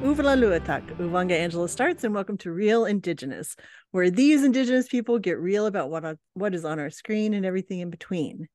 Uvala 0.00 0.34
Luatak, 0.34 0.96
Uvanga 0.96 1.32
Angela 1.32 1.68
starts, 1.68 2.04
and 2.04 2.14
welcome 2.14 2.38
to 2.38 2.50
Real 2.50 2.86
Indigenous, 2.86 3.54
where 3.90 4.08
these 4.08 4.42
Indigenous 4.42 4.88
people 4.88 5.18
get 5.18 5.38
real 5.38 5.66
about 5.66 5.90
what, 5.90 6.16
what 6.32 6.54
is 6.54 6.64
on 6.64 6.80
our 6.80 6.88
screen 6.88 7.34
and 7.34 7.44
everything 7.44 7.80
in 7.80 7.90
between. 7.90 8.48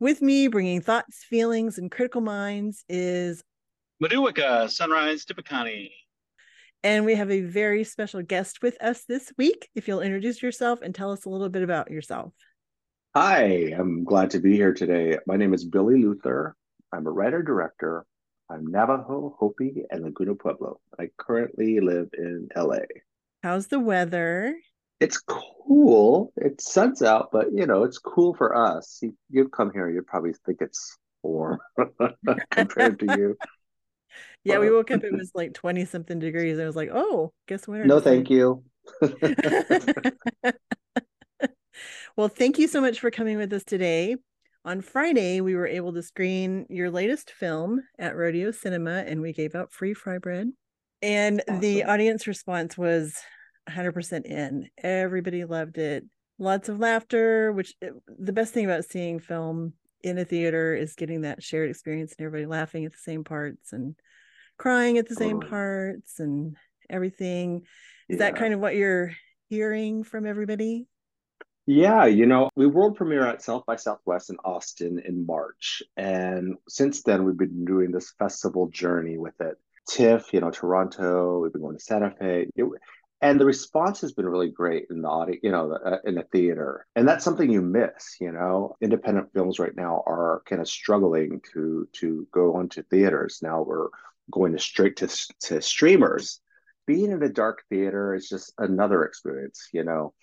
With 0.00 0.20
me, 0.20 0.48
bringing 0.48 0.80
thoughts, 0.80 1.22
feelings, 1.22 1.78
and 1.78 1.88
critical 1.88 2.20
minds 2.20 2.84
is 2.88 3.44
Maduwika 4.02 4.68
Sunrise 4.68 5.24
Tipikani. 5.24 5.90
And 6.82 7.04
we 7.04 7.14
have 7.14 7.30
a 7.30 7.42
very 7.42 7.84
special 7.84 8.20
guest 8.20 8.60
with 8.60 8.76
us 8.82 9.04
this 9.04 9.32
week. 9.38 9.68
If 9.76 9.86
you'll 9.86 10.00
introduce 10.00 10.42
yourself 10.42 10.80
and 10.82 10.92
tell 10.92 11.12
us 11.12 11.26
a 11.26 11.30
little 11.30 11.48
bit 11.48 11.62
about 11.62 11.92
yourself. 11.92 12.32
Hi, 13.14 13.72
I'm 13.78 14.02
glad 14.02 14.30
to 14.32 14.40
be 14.40 14.56
here 14.56 14.74
today. 14.74 15.18
My 15.28 15.36
name 15.36 15.54
is 15.54 15.64
Billy 15.64 16.02
Luther. 16.02 16.56
I'm 16.92 17.06
a 17.06 17.10
writer 17.12 17.40
director. 17.40 18.04
I'm 18.50 18.66
Navajo, 18.66 19.36
Hopi, 19.38 19.84
and 19.90 20.04
Laguna 20.04 20.34
Pueblo. 20.34 20.80
I 20.98 21.08
currently 21.16 21.80
live 21.80 22.08
in 22.16 22.48
LA. 22.56 22.80
How's 23.42 23.68
the 23.68 23.80
weather? 23.80 24.54
It's 25.00 25.18
cool. 25.18 26.32
It 26.36 26.60
suns 26.60 27.02
out, 27.02 27.30
but 27.32 27.46
you 27.52 27.66
know, 27.66 27.84
it's 27.84 27.98
cool 27.98 28.34
for 28.34 28.54
us. 28.54 28.98
You, 29.02 29.16
you 29.30 29.48
come 29.48 29.72
here, 29.72 29.88
you 29.88 30.02
probably 30.02 30.34
think 30.44 30.60
it's 30.60 30.98
warm 31.22 31.58
compared 32.50 32.98
to 33.00 33.06
you. 33.18 33.36
Yeah, 34.44 34.58
we 34.58 34.70
woke 34.70 34.90
up, 34.90 35.04
it 35.04 35.12
was 35.12 35.30
like 35.36 35.54
20 35.54 35.84
something 35.84 36.18
degrees. 36.18 36.58
I 36.58 36.64
was 36.64 36.74
like, 36.74 36.90
oh, 36.92 37.32
guess 37.46 37.68
winter. 37.68 37.86
No, 37.86 38.00
thank 38.00 38.28
you. 38.28 38.64
well, 42.16 42.28
thank 42.28 42.58
you 42.58 42.66
so 42.66 42.80
much 42.80 42.98
for 42.98 43.12
coming 43.12 43.38
with 43.38 43.52
us 43.52 43.62
today. 43.62 44.16
On 44.64 44.80
Friday, 44.80 45.40
we 45.40 45.56
were 45.56 45.66
able 45.66 45.92
to 45.92 46.02
screen 46.02 46.66
your 46.68 46.88
latest 46.88 47.32
film 47.32 47.82
at 47.98 48.14
Rodeo 48.16 48.52
Cinema, 48.52 49.02
and 49.06 49.20
we 49.20 49.32
gave 49.32 49.56
out 49.56 49.72
free 49.72 49.92
fry 49.92 50.18
bread. 50.18 50.52
And 51.02 51.42
awesome. 51.48 51.60
the 51.60 51.84
audience 51.84 52.28
response 52.28 52.78
was 52.78 53.16
100% 53.68 54.24
in. 54.24 54.68
Everybody 54.78 55.44
loved 55.44 55.78
it. 55.78 56.04
Lots 56.38 56.68
of 56.68 56.78
laughter, 56.78 57.50
which 57.50 57.74
eh, 57.82 57.90
the 58.06 58.32
best 58.32 58.54
thing 58.54 58.64
about 58.64 58.84
seeing 58.84 59.18
film 59.18 59.72
in 60.02 60.16
a 60.18 60.24
theater 60.24 60.74
is 60.76 60.94
getting 60.94 61.22
that 61.22 61.42
shared 61.42 61.68
experience 61.68 62.14
and 62.16 62.24
everybody 62.24 62.46
laughing 62.46 62.84
at 62.84 62.92
the 62.92 62.98
same 62.98 63.24
parts 63.24 63.72
and 63.72 63.96
crying 64.58 64.96
at 64.96 65.08
the 65.08 65.14
same 65.16 65.40
parts 65.40 66.20
and 66.20 66.56
everything. 66.88 67.62
Is 68.08 68.18
yeah. 68.18 68.30
that 68.30 68.36
kind 68.36 68.54
of 68.54 68.60
what 68.60 68.76
you're 68.76 69.12
hearing 69.48 70.04
from 70.04 70.24
everybody? 70.24 70.86
Yeah, 71.66 72.06
you 72.06 72.26
know, 72.26 72.50
we 72.56 72.66
world 72.66 72.96
premiere 72.96 73.26
at 73.26 73.42
South 73.42 73.64
by 73.66 73.76
Southwest 73.76 74.30
in 74.30 74.36
Austin 74.44 75.00
in 75.04 75.24
March. 75.24 75.82
And 75.96 76.56
since 76.68 77.02
then, 77.02 77.24
we've 77.24 77.38
been 77.38 77.64
doing 77.64 77.92
this 77.92 78.12
festival 78.18 78.68
journey 78.68 79.16
with 79.16 79.40
it. 79.40 79.56
TIFF, 79.88 80.32
you 80.32 80.40
know, 80.40 80.50
Toronto, 80.50 81.40
we've 81.40 81.52
been 81.52 81.62
going 81.62 81.78
to 81.78 81.82
Santa 81.82 82.14
Fe. 82.18 82.48
It, 82.56 82.66
and 83.20 83.38
the 83.38 83.44
response 83.44 84.00
has 84.00 84.12
been 84.12 84.26
really 84.26 84.50
great 84.50 84.86
in 84.90 85.02
the 85.02 85.08
audience, 85.08 85.40
you 85.44 85.52
know, 85.52 85.72
uh, 85.72 85.98
in 86.04 86.16
the 86.16 86.24
theater. 86.24 86.84
And 86.96 87.06
that's 87.06 87.24
something 87.24 87.50
you 87.50 87.62
miss, 87.62 88.16
you 88.20 88.32
know. 88.32 88.74
Independent 88.80 89.32
films 89.32 89.60
right 89.60 89.74
now 89.76 90.02
are 90.04 90.42
kind 90.46 90.60
of 90.60 90.68
struggling 90.68 91.40
to 91.52 91.88
to 91.92 92.26
go 92.32 92.56
onto 92.56 92.82
theaters. 92.82 93.38
Now 93.40 93.62
we're 93.62 93.88
going 94.32 94.52
to 94.52 94.58
straight 94.58 94.96
to, 94.96 95.08
to 95.42 95.62
streamers. 95.62 96.40
Being 96.84 97.12
in 97.12 97.22
a 97.22 97.28
dark 97.28 97.62
theater 97.68 98.16
is 98.16 98.28
just 98.28 98.52
another 98.58 99.04
experience, 99.04 99.68
you 99.72 99.84
know. 99.84 100.14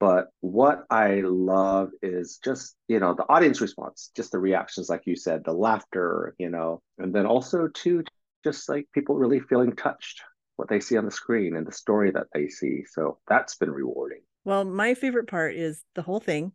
But 0.00 0.28
what 0.40 0.84
I 0.90 1.22
love 1.24 1.90
is 2.02 2.38
just, 2.44 2.76
you 2.86 3.00
know, 3.00 3.14
the 3.14 3.24
audience 3.28 3.60
response, 3.60 4.10
just 4.14 4.30
the 4.32 4.38
reactions, 4.38 4.88
like 4.88 5.06
you 5.06 5.16
said, 5.16 5.42
the 5.44 5.52
laughter, 5.52 6.34
you 6.38 6.50
know, 6.50 6.82
and 6.98 7.12
then 7.12 7.26
also 7.26 7.68
too, 7.68 8.04
just 8.44 8.68
like 8.68 8.86
people 8.94 9.16
really 9.16 9.40
feeling 9.40 9.74
touched 9.74 10.22
what 10.56 10.68
they 10.68 10.80
see 10.80 10.96
on 10.96 11.04
the 11.04 11.10
screen 11.10 11.56
and 11.56 11.66
the 11.66 11.72
story 11.72 12.10
that 12.12 12.26
they 12.32 12.48
see. 12.48 12.84
So 12.84 13.18
that's 13.28 13.56
been 13.56 13.70
rewarding. 13.70 14.20
Well, 14.44 14.64
my 14.64 14.94
favorite 14.94 15.26
part 15.28 15.56
is 15.56 15.82
the 15.94 16.02
whole 16.02 16.20
thing. 16.20 16.52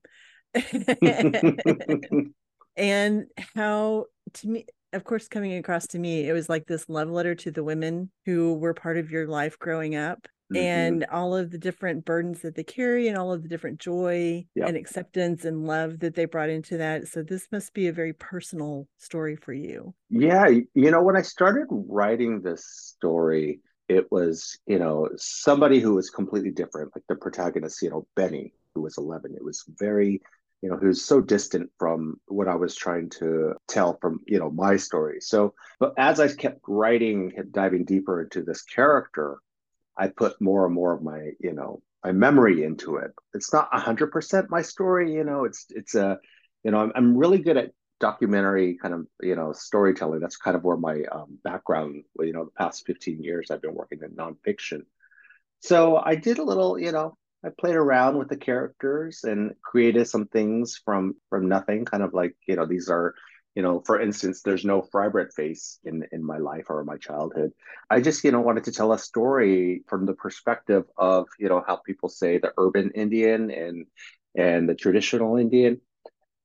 and 2.76 3.26
how 3.56 4.06
to 4.34 4.48
me 4.48 4.66
of 4.94 5.04
course 5.04 5.28
coming 5.28 5.56
across 5.56 5.88
to 5.88 6.00
me 6.00 6.28
it 6.28 6.34
was 6.34 6.50
like 6.50 6.66
this 6.66 6.90
love 6.90 7.10
letter 7.10 7.36
to 7.36 7.52
the 7.52 7.64
women 7.64 8.12
who 8.26 8.54
were 8.56 8.74
part 8.74 8.98
of 8.98 9.12
your 9.12 9.28
life 9.28 9.58
growing 9.60 9.96
up 9.96 10.28
mm-hmm. 10.54 10.66
and 10.66 11.06
all 11.12 11.36
of 11.36 11.52
the 11.52 11.58
different 11.58 12.06
burdens 12.06 12.42
that 12.42 12.56
they 12.56 12.64
carry 12.64 13.08
and 13.08 13.18
all 13.18 13.32
of 13.32 13.44
the 13.44 13.50
different 13.50 13.80
joy 13.80 14.46
yep. 14.56 14.68
and 14.68 14.78
acceptance 14.78 15.46
and 15.46 15.66
love 15.66 16.00
that 16.00 16.16
they 16.16 16.26
brought 16.26 16.50
into 16.50 16.78
that 16.78 17.08
so 17.08 17.24
this 17.24 17.48
must 17.52 17.74
be 17.74 17.88
a 17.88 17.94
very 17.94 18.14
personal 18.14 18.88
story 18.98 19.36
for 19.36 19.54
you 19.54 19.94
yeah 20.10 20.48
you 20.48 20.92
know 20.92 21.02
when 21.04 21.18
i 21.18 21.22
started 21.22 21.66
writing 21.70 22.42
this 22.42 22.66
story 22.66 23.60
it 23.90 24.12
was 24.12 24.58
you 24.66 24.80
know 24.80 25.10
somebody 25.18 25.80
who 25.80 25.94
was 25.94 26.10
completely 26.10 26.52
different 26.52 26.92
like 26.96 27.04
the 27.10 27.16
protagonist 27.16 27.82
you 27.82 27.90
know 27.90 28.08
benny 28.16 28.54
who 28.74 28.82
was 28.82 28.98
11 28.98 29.34
it 29.36 29.44
was 29.44 29.64
very 29.80 30.22
you 30.64 30.70
know, 30.70 30.78
who's 30.78 31.04
so 31.04 31.20
distant 31.20 31.70
from 31.78 32.22
what 32.28 32.48
I 32.48 32.56
was 32.56 32.74
trying 32.74 33.10
to 33.20 33.54
tell 33.68 33.98
from, 34.00 34.22
you 34.26 34.40
know, 34.40 34.50
my 34.50 34.78
story. 34.78 35.20
So, 35.20 35.54
but 35.78 35.94
as 35.98 36.22
I 36.22 36.34
kept 36.34 36.62
writing, 36.66 37.32
kept 37.32 37.52
diving 37.52 37.84
deeper 37.84 38.22
into 38.22 38.44
this 38.44 38.62
character, 38.62 39.40
I 39.98 40.08
put 40.08 40.42
more 40.42 40.66
and 40.66 40.74
more 40.74 40.94
of 40.94 41.04
my, 41.04 41.32
you 41.40 41.54
know, 41.54 41.82
my 42.04 42.12
memory 42.12 42.64
into 42.64 42.98
it. 42.98 43.12
It's 43.34 43.54
not 43.54 43.70
hundred 43.72 44.12
percent 44.12 44.50
my 44.50 44.62
story, 44.62 45.14
you 45.14 45.24
know, 45.24 45.46
it's, 45.46 45.66
it's 45.70 45.96
a, 45.96 46.20
you 46.64 46.72
know, 46.72 46.80
I'm, 46.80 46.92
I'm 46.96 47.18
really 47.18 47.40
good 47.40 47.58
at 47.58 47.72
documentary 48.00 48.78
kind 48.82 48.94
of, 48.94 49.08
you 49.22 49.36
know, 49.36 49.54
storytelling. 49.54 50.20
That's 50.20 50.38
kind 50.38 50.58
of 50.58 50.64
where 50.64 50.78
my 50.78 51.04
um, 51.12 51.38
background, 51.44 52.04
you 52.20 52.34
know, 52.34 52.46
the 52.46 52.52
past 52.52 52.84
15 52.86 53.24
years 53.24 53.52
I've 53.52 53.62
been 53.62 53.76
working 53.76 54.00
in 54.04 54.12
nonfiction. 54.12 54.82
So 55.62 55.98
I 55.98 56.16
did 56.16 56.40
a 56.40 56.44
little, 56.44 56.78
you 56.78 56.92
know, 56.92 57.18
I 57.46 57.50
played 57.58 57.76
around 57.76 58.18
with 58.18 58.30
the 58.30 58.38
characters 58.38 59.24
and 59.24 59.54
created 59.62 60.08
some 60.08 60.28
things 60.28 60.80
from 60.84 61.16
from 61.30 61.50
nothing. 61.50 61.84
Kind 61.86 62.04
of 62.04 62.14
like 62.14 62.36
you 62.48 62.56
know 62.56 62.66
these 62.66 62.90
are 62.90 63.16
you 63.56 63.62
know 63.62 63.82
for 63.86 64.00
instance 64.02 64.42
there's 64.42 64.66
no 64.66 64.82
fry 64.82 65.10
bread 65.10 65.32
face 65.34 65.80
in 65.84 66.04
in 66.12 66.24
my 66.24 66.38
life 66.38 66.66
or 66.70 66.84
my 66.84 66.98
childhood. 66.98 67.52
I 67.90 68.02
just 68.02 68.24
you 68.24 68.32
know 68.32 68.42
wanted 68.42 68.66
to 68.66 68.72
tell 68.72 68.94
a 68.94 69.00
story 69.00 69.84
from 69.88 70.06
the 70.06 70.14
perspective 70.14 70.84
of 70.98 71.28
you 71.40 71.50
know 71.50 71.64
how 71.66 71.78
people 71.78 72.10
say 72.10 72.38
the 72.38 72.54
urban 72.58 72.92
Indian 72.96 73.52
and 73.52 73.86
and 74.36 74.68
the 74.70 74.76
traditional 74.76 75.38
Indian. 75.38 75.80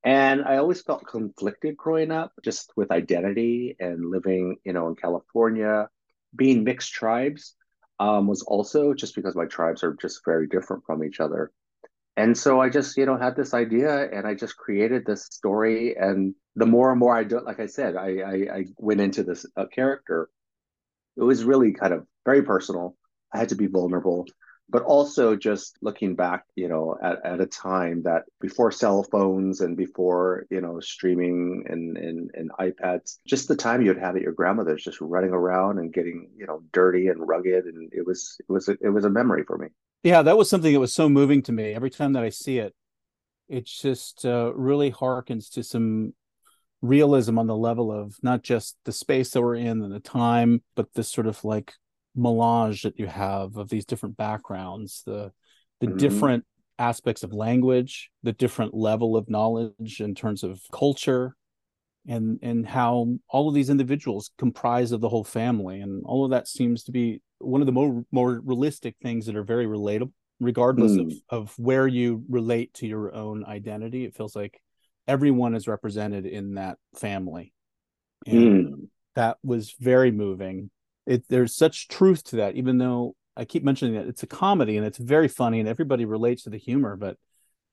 And 0.04 0.44
I 0.44 0.58
always 0.58 0.82
felt 0.82 1.06
conflicted 1.06 1.76
growing 1.76 2.10
up, 2.12 2.32
just 2.44 2.72
with 2.76 2.90
identity 2.90 3.76
and 3.80 4.10
living, 4.10 4.56
you 4.64 4.72
know, 4.72 4.88
in 4.88 4.94
California, 4.94 5.88
being 6.34 6.64
mixed 6.64 6.92
tribes 6.92 7.54
um, 7.98 8.26
was 8.26 8.42
also 8.42 8.94
just 8.94 9.14
because 9.14 9.34
my 9.34 9.46
tribes 9.46 9.82
are 9.82 9.96
just 10.00 10.24
very 10.24 10.46
different 10.46 10.84
from 10.86 11.04
each 11.04 11.20
other. 11.20 11.50
And 12.18 12.36
so 12.36 12.60
I 12.60 12.68
just, 12.68 12.96
you 12.96 13.06
know, 13.06 13.16
had 13.16 13.36
this 13.36 13.54
idea 13.54 14.10
and 14.10 14.26
I 14.26 14.34
just 14.34 14.56
created 14.56 15.06
this 15.06 15.26
story. 15.26 15.96
And 15.96 16.34
the 16.56 16.66
more 16.66 16.90
and 16.90 16.98
more 16.98 17.16
I 17.16 17.22
do, 17.22 17.40
like 17.40 17.60
I 17.60 17.66
said, 17.66 17.94
I, 17.94 18.08
I, 18.18 18.34
I 18.58 18.64
went 18.76 19.00
into 19.00 19.22
this 19.22 19.46
uh, 19.56 19.66
character. 19.72 20.28
It 21.16 21.22
was 21.22 21.44
really 21.44 21.72
kind 21.72 21.94
of 21.94 22.06
very 22.26 22.42
personal. 22.42 22.96
I 23.32 23.38
had 23.38 23.50
to 23.50 23.54
be 23.54 23.68
vulnerable 23.68 24.26
but 24.70 24.82
also 24.82 25.34
just 25.34 25.78
looking 25.80 26.14
back 26.14 26.44
you 26.54 26.68
know 26.68 26.96
at, 27.02 27.24
at 27.24 27.40
a 27.40 27.46
time 27.46 28.02
that 28.02 28.24
before 28.40 28.70
cell 28.70 29.02
phones 29.02 29.60
and 29.60 29.76
before 29.76 30.44
you 30.50 30.60
know 30.60 30.78
streaming 30.80 31.64
and, 31.68 31.96
and 31.96 32.30
and 32.34 32.50
ipads 32.60 33.18
just 33.26 33.48
the 33.48 33.56
time 33.56 33.80
you'd 33.80 33.98
have 33.98 34.16
at 34.16 34.22
your 34.22 34.32
grandmother's 34.32 34.84
just 34.84 35.00
running 35.00 35.30
around 35.30 35.78
and 35.78 35.92
getting 35.92 36.28
you 36.36 36.46
know 36.46 36.62
dirty 36.72 37.08
and 37.08 37.26
rugged 37.26 37.64
and 37.64 37.90
it 37.92 38.06
was 38.06 38.36
it 38.40 38.52
was 38.52 38.68
a, 38.68 38.76
it 38.82 38.90
was 38.90 39.04
a 39.04 39.10
memory 39.10 39.44
for 39.46 39.56
me 39.56 39.68
yeah 40.02 40.22
that 40.22 40.36
was 40.36 40.48
something 40.48 40.72
that 40.72 40.80
was 40.80 40.94
so 40.94 41.08
moving 41.08 41.42
to 41.42 41.52
me 41.52 41.72
every 41.72 41.90
time 41.90 42.12
that 42.12 42.24
i 42.24 42.28
see 42.28 42.58
it 42.58 42.74
it 43.48 43.64
just 43.64 44.26
uh, 44.26 44.52
really 44.54 44.92
harkens 44.92 45.50
to 45.50 45.62
some 45.62 46.12
realism 46.82 47.38
on 47.38 47.46
the 47.46 47.56
level 47.56 47.90
of 47.90 48.14
not 48.22 48.42
just 48.42 48.76
the 48.84 48.92
space 48.92 49.30
that 49.30 49.42
we're 49.42 49.56
in 49.56 49.82
and 49.82 49.92
the 49.92 50.00
time 50.00 50.62
but 50.76 50.92
this 50.94 51.10
sort 51.10 51.26
of 51.26 51.42
like 51.44 51.72
melange 52.14 52.82
that 52.82 52.98
you 52.98 53.06
have 53.06 53.56
of 53.56 53.68
these 53.68 53.84
different 53.84 54.16
backgrounds 54.16 55.02
the 55.06 55.32
the 55.80 55.86
mm-hmm. 55.86 55.96
different 55.96 56.44
aspects 56.78 57.24
of 57.24 57.32
language 57.32 58.10
the 58.22 58.32
different 58.32 58.74
level 58.74 59.16
of 59.16 59.28
knowledge 59.28 60.00
in 60.00 60.14
terms 60.14 60.44
of 60.44 60.60
culture 60.72 61.34
and 62.06 62.38
and 62.42 62.66
how 62.66 63.06
all 63.28 63.48
of 63.48 63.54
these 63.54 63.70
individuals 63.70 64.30
comprise 64.38 64.92
of 64.92 65.00
the 65.00 65.08
whole 65.08 65.24
family 65.24 65.80
and 65.80 66.02
all 66.06 66.24
of 66.24 66.30
that 66.30 66.46
seems 66.46 66.84
to 66.84 66.92
be 66.92 67.20
one 67.38 67.60
of 67.60 67.66
the 67.66 67.72
more 67.72 68.04
more 68.10 68.40
realistic 68.44 68.96
things 69.02 69.26
that 69.26 69.36
are 69.36 69.44
very 69.44 69.66
relatable 69.66 70.12
regardless 70.40 70.92
mm. 70.92 71.06
of 71.06 71.12
of 71.28 71.58
where 71.58 71.86
you 71.86 72.24
relate 72.28 72.72
to 72.74 72.86
your 72.86 73.14
own 73.14 73.44
identity 73.44 74.04
it 74.04 74.14
feels 74.14 74.36
like 74.36 74.60
everyone 75.06 75.54
is 75.54 75.66
represented 75.66 76.26
in 76.26 76.54
that 76.54 76.78
family 76.96 77.52
and 78.26 78.66
mm. 78.66 78.88
that 79.14 79.36
was 79.42 79.74
very 79.80 80.10
moving 80.10 80.70
it 81.06 81.24
there's 81.28 81.54
such 81.54 81.88
truth 81.88 82.22
to 82.22 82.36
that 82.36 82.54
even 82.54 82.78
though 82.78 83.14
i 83.36 83.44
keep 83.44 83.64
mentioning 83.64 83.94
that 83.94 84.06
it's 84.06 84.22
a 84.22 84.28
comedy 84.28 84.76
and 84.76 84.86
it's 84.86 84.98
very 84.98 85.28
funny 85.28 85.58
and 85.58 85.68
everybody 85.68 86.04
relates 86.04 86.44
to 86.44 86.50
the 86.50 86.58
humor 86.58 86.96
but 86.96 87.16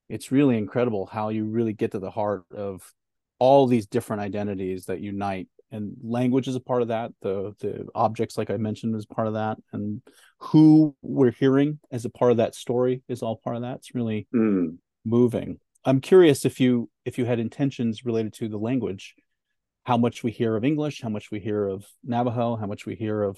it's 0.10 0.32
really 0.32 0.58
incredible 0.58 1.06
how 1.06 1.30
you 1.30 1.46
really 1.46 1.74
get 1.74 1.92
to 1.92 2.00
the 2.00 2.12
heart 2.12 2.46
of 2.56 2.94
all 3.40 3.68
these 3.68 3.88
different 3.88 4.22
identities 4.22 4.86
that 4.86 5.02
unite 5.02 5.48
and 5.76 5.94
language 6.02 6.48
is 6.48 6.56
a 6.56 6.60
part 6.60 6.82
of 6.82 6.88
that. 6.90 7.12
The 7.22 7.54
the 7.60 7.88
objects 7.94 8.38
like 8.38 8.50
i 8.50 8.58
mentioned 8.58 8.96
is 8.96 9.06
part 9.06 9.28
of 9.28 9.34
that. 9.34 9.58
And 9.74 10.02
who 10.40 10.96
we're 11.02 11.32
hearing 11.32 11.80
as 11.92 12.06
a 12.06 12.10
part 12.10 12.32
of 12.32 12.38
that 12.38 12.56
story 12.56 13.04
is 13.08 13.22
all 13.22 13.38
part 13.44 13.56
of 13.58 13.62
that. 13.64 13.78
It's 13.78 13.94
really 13.96 14.28
Mm. 14.34 14.78
moving. 15.06 15.60
I'm 15.84 16.02
curious 16.02 16.46
if 16.46 16.60
you 16.60 16.90
if 17.06 17.18
you 17.18 17.26
had 17.26 17.40
intentions 17.40 18.06
related 18.06 18.34
to 18.40 18.48
the 18.50 18.58
language 18.70 19.16
how 19.84 19.98
much 19.98 20.24
we 20.24 20.32
hear 20.32 20.56
of 20.56 20.64
english 20.66 21.02
how 21.04 21.10
much 21.10 21.30
we 21.30 21.40
hear 21.40 21.68
of 21.68 21.86
navajo 22.04 22.56
how 22.56 22.66
much 22.66 22.88
we 22.88 22.96
hear 22.96 23.22
of 23.22 23.38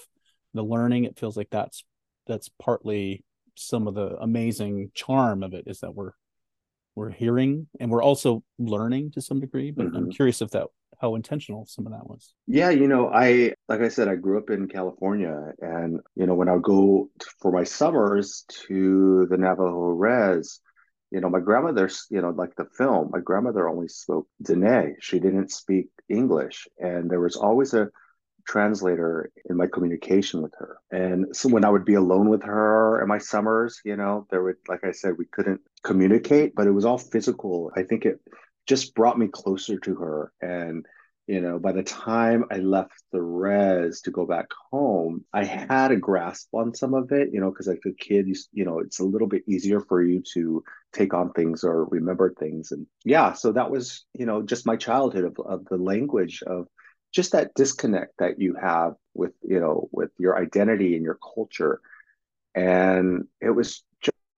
the 0.53 0.63
learning. 0.63 1.03
It 1.03 1.19
feels 1.19 1.35
like 1.35 1.49
that's 1.51 1.83
that's 2.25 2.49
partly 2.67 3.23
some 3.55 3.87
of 3.87 3.95
the 3.95 4.09
amazing 4.29 4.91
charm 4.93 5.43
of 5.43 5.53
it 5.53 5.65
is 5.67 5.79
that 5.81 5.93
we're 5.97 6.13
we're 6.95 7.11
hearing 7.23 7.67
and 7.79 7.91
we're 7.91 8.01
also 8.09 8.43
learning 8.57 9.11
to 9.11 9.21
some 9.21 9.39
degree 9.41 9.71
but 9.71 9.87
i'm 9.95 10.07
Mhm. 10.07 10.15
curious 10.15 10.41
if 10.41 10.51
that 10.51 10.67
how 10.99 11.15
intentional 11.15 11.65
some 11.67 11.85
of 11.85 11.91
that 11.91 12.07
was 12.07 12.33
Yeah, 12.47 12.69
you 12.69 12.87
know, 12.87 13.09
I 13.09 13.53
like 13.67 13.81
I 13.81 13.89
said, 13.89 14.07
I 14.07 14.15
grew 14.15 14.37
up 14.37 14.49
in 14.49 14.67
California, 14.67 15.53
and 15.61 15.99
you 16.15 16.25
know, 16.25 16.35
when 16.35 16.49
I 16.49 16.53
would 16.53 16.63
go 16.63 17.09
for 17.41 17.51
my 17.51 17.63
summers 17.63 18.45
to 18.67 19.27
the 19.29 19.37
Navajo 19.37 19.89
Res, 19.89 20.59
you 21.11 21.21
know, 21.21 21.29
my 21.29 21.39
grandmother's, 21.39 22.05
you 22.09 22.21
know, 22.21 22.29
like 22.29 22.55
the 22.55 22.65
film, 22.77 23.09
my 23.11 23.19
grandmother 23.19 23.69
only 23.69 23.87
spoke 23.87 24.27
Dene. 24.41 24.95
She 24.99 25.19
didn't 25.19 25.51
speak 25.51 25.89
English, 26.09 26.67
and 26.79 27.09
there 27.09 27.21
was 27.21 27.35
always 27.35 27.73
a 27.73 27.89
translator 28.47 29.29
in 29.49 29.57
my 29.57 29.67
communication 29.67 30.41
with 30.41 30.53
her. 30.57 30.77
And 30.91 31.35
so 31.35 31.49
when 31.49 31.65
I 31.65 31.69
would 31.69 31.85
be 31.85 31.95
alone 31.95 32.29
with 32.29 32.43
her 32.43 33.01
in 33.01 33.07
my 33.07 33.17
summers, 33.17 33.81
you 33.83 33.97
know, 33.97 34.25
there 34.31 34.41
would, 34.41 34.55
like 34.67 34.83
I 34.85 34.91
said, 34.91 35.17
we 35.17 35.25
couldn't 35.25 35.61
communicate, 35.83 36.55
but 36.55 36.65
it 36.65 36.71
was 36.71 36.85
all 36.85 36.97
physical. 36.97 37.71
I 37.75 37.83
think 37.83 38.05
it 38.05 38.21
just 38.67 38.93
brought 38.93 39.17
me 39.17 39.27
closer 39.27 39.79
to 39.79 39.95
her. 39.95 40.31
And, 40.41 40.85
you 41.25 41.41
know, 41.41 41.59
by 41.59 41.71
the 41.71 41.83
time 41.83 42.45
I 42.51 42.57
left 42.57 43.03
the 43.11 43.21
res 43.21 44.01
to 44.01 44.11
go 44.11 44.25
back 44.25 44.47
home, 44.71 45.25
I 45.33 45.43
had 45.43 45.91
a 45.91 45.97
grasp 45.97 46.49
on 46.53 46.73
some 46.73 46.93
of 46.93 47.11
it, 47.11 47.29
you 47.33 47.39
know, 47.39 47.49
because 47.49 47.67
like 47.67 47.83
a 47.85 47.91
kid, 47.91 48.27
you, 48.27 48.35
you 48.53 48.65
know, 48.65 48.79
it's 48.79 48.99
a 48.99 49.05
little 49.05 49.27
bit 49.27 49.43
easier 49.47 49.81
for 49.81 50.03
you 50.03 50.21
to 50.33 50.63
take 50.93 51.13
on 51.13 51.31
things 51.31 51.63
or 51.63 51.85
remember 51.85 52.33
things. 52.33 52.71
And 52.71 52.87
yeah, 53.03 53.33
so 53.33 53.51
that 53.53 53.71
was, 53.71 54.05
you 54.13 54.25
know, 54.25 54.41
just 54.41 54.65
my 54.65 54.75
childhood 54.75 55.25
of, 55.25 55.37
of 55.45 55.65
the 55.65 55.77
language 55.77 56.43
of 56.45 56.67
just 57.13 57.31
that 57.31 57.53
disconnect 57.55 58.13
that 58.19 58.39
you 58.39 58.55
have 58.61 58.93
with 59.13 59.31
you 59.41 59.59
know 59.59 59.89
with 59.91 60.11
your 60.19 60.37
identity 60.37 60.95
and 60.95 61.03
your 61.03 61.17
culture 61.33 61.81
and 62.53 63.25
it 63.41 63.49
was 63.49 63.83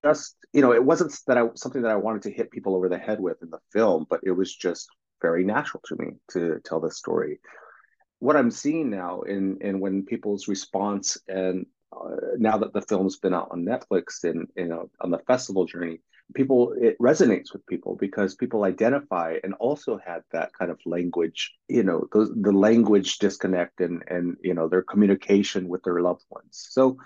just 0.04 0.36
you 0.52 0.62
know 0.62 0.72
it 0.72 0.84
wasn't 0.84 1.14
that 1.26 1.38
i 1.38 1.46
something 1.54 1.82
that 1.82 1.90
i 1.90 1.96
wanted 1.96 2.22
to 2.22 2.30
hit 2.30 2.50
people 2.50 2.74
over 2.74 2.88
the 2.88 2.98
head 2.98 3.20
with 3.20 3.42
in 3.42 3.50
the 3.50 3.58
film 3.72 4.06
but 4.08 4.20
it 4.22 4.32
was 4.32 4.54
just 4.54 4.88
very 5.20 5.44
natural 5.44 5.82
to 5.86 5.96
me 5.96 6.12
to 6.30 6.60
tell 6.64 6.80
this 6.80 6.96
story. 6.96 7.40
What 8.18 8.36
i'm 8.36 8.50
seeing 8.50 8.90
now 8.90 9.22
in 9.22 9.58
in 9.62 9.80
when 9.80 10.04
people's 10.04 10.48
response 10.48 11.16
and 11.26 11.66
uh, 11.92 12.16
now 12.38 12.58
that 12.58 12.72
the 12.72 12.82
film's 12.82 13.16
been 13.16 13.34
out 13.34 13.48
on 13.50 13.64
netflix 13.64 14.24
and 14.24 14.46
you 14.56 14.66
know 14.66 14.90
on 15.00 15.10
the 15.10 15.18
festival 15.20 15.64
journey 15.64 16.00
people 16.34 16.74
it 16.80 16.98
resonates 17.00 17.52
with 17.52 17.66
people 17.66 17.96
because 17.96 18.34
people 18.34 18.64
identify 18.64 19.38
and 19.42 19.54
also 19.54 19.98
had 20.04 20.22
that 20.32 20.52
kind 20.52 20.70
of 20.70 20.78
language 20.84 21.54
you 21.68 21.82
know 21.82 22.06
those 22.12 22.30
the 22.36 22.52
language 22.52 23.18
disconnect 23.18 23.80
and 23.80 24.04
and 24.08 24.36
you 24.42 24.54
know 24.54 24.68
their 24.68 24.82
communication 24.82 25.66
with 25.66 25.82
their 25.82 26.00
loved 26.00 26.24
ones. 26.30 26.66
So 26.70 26.98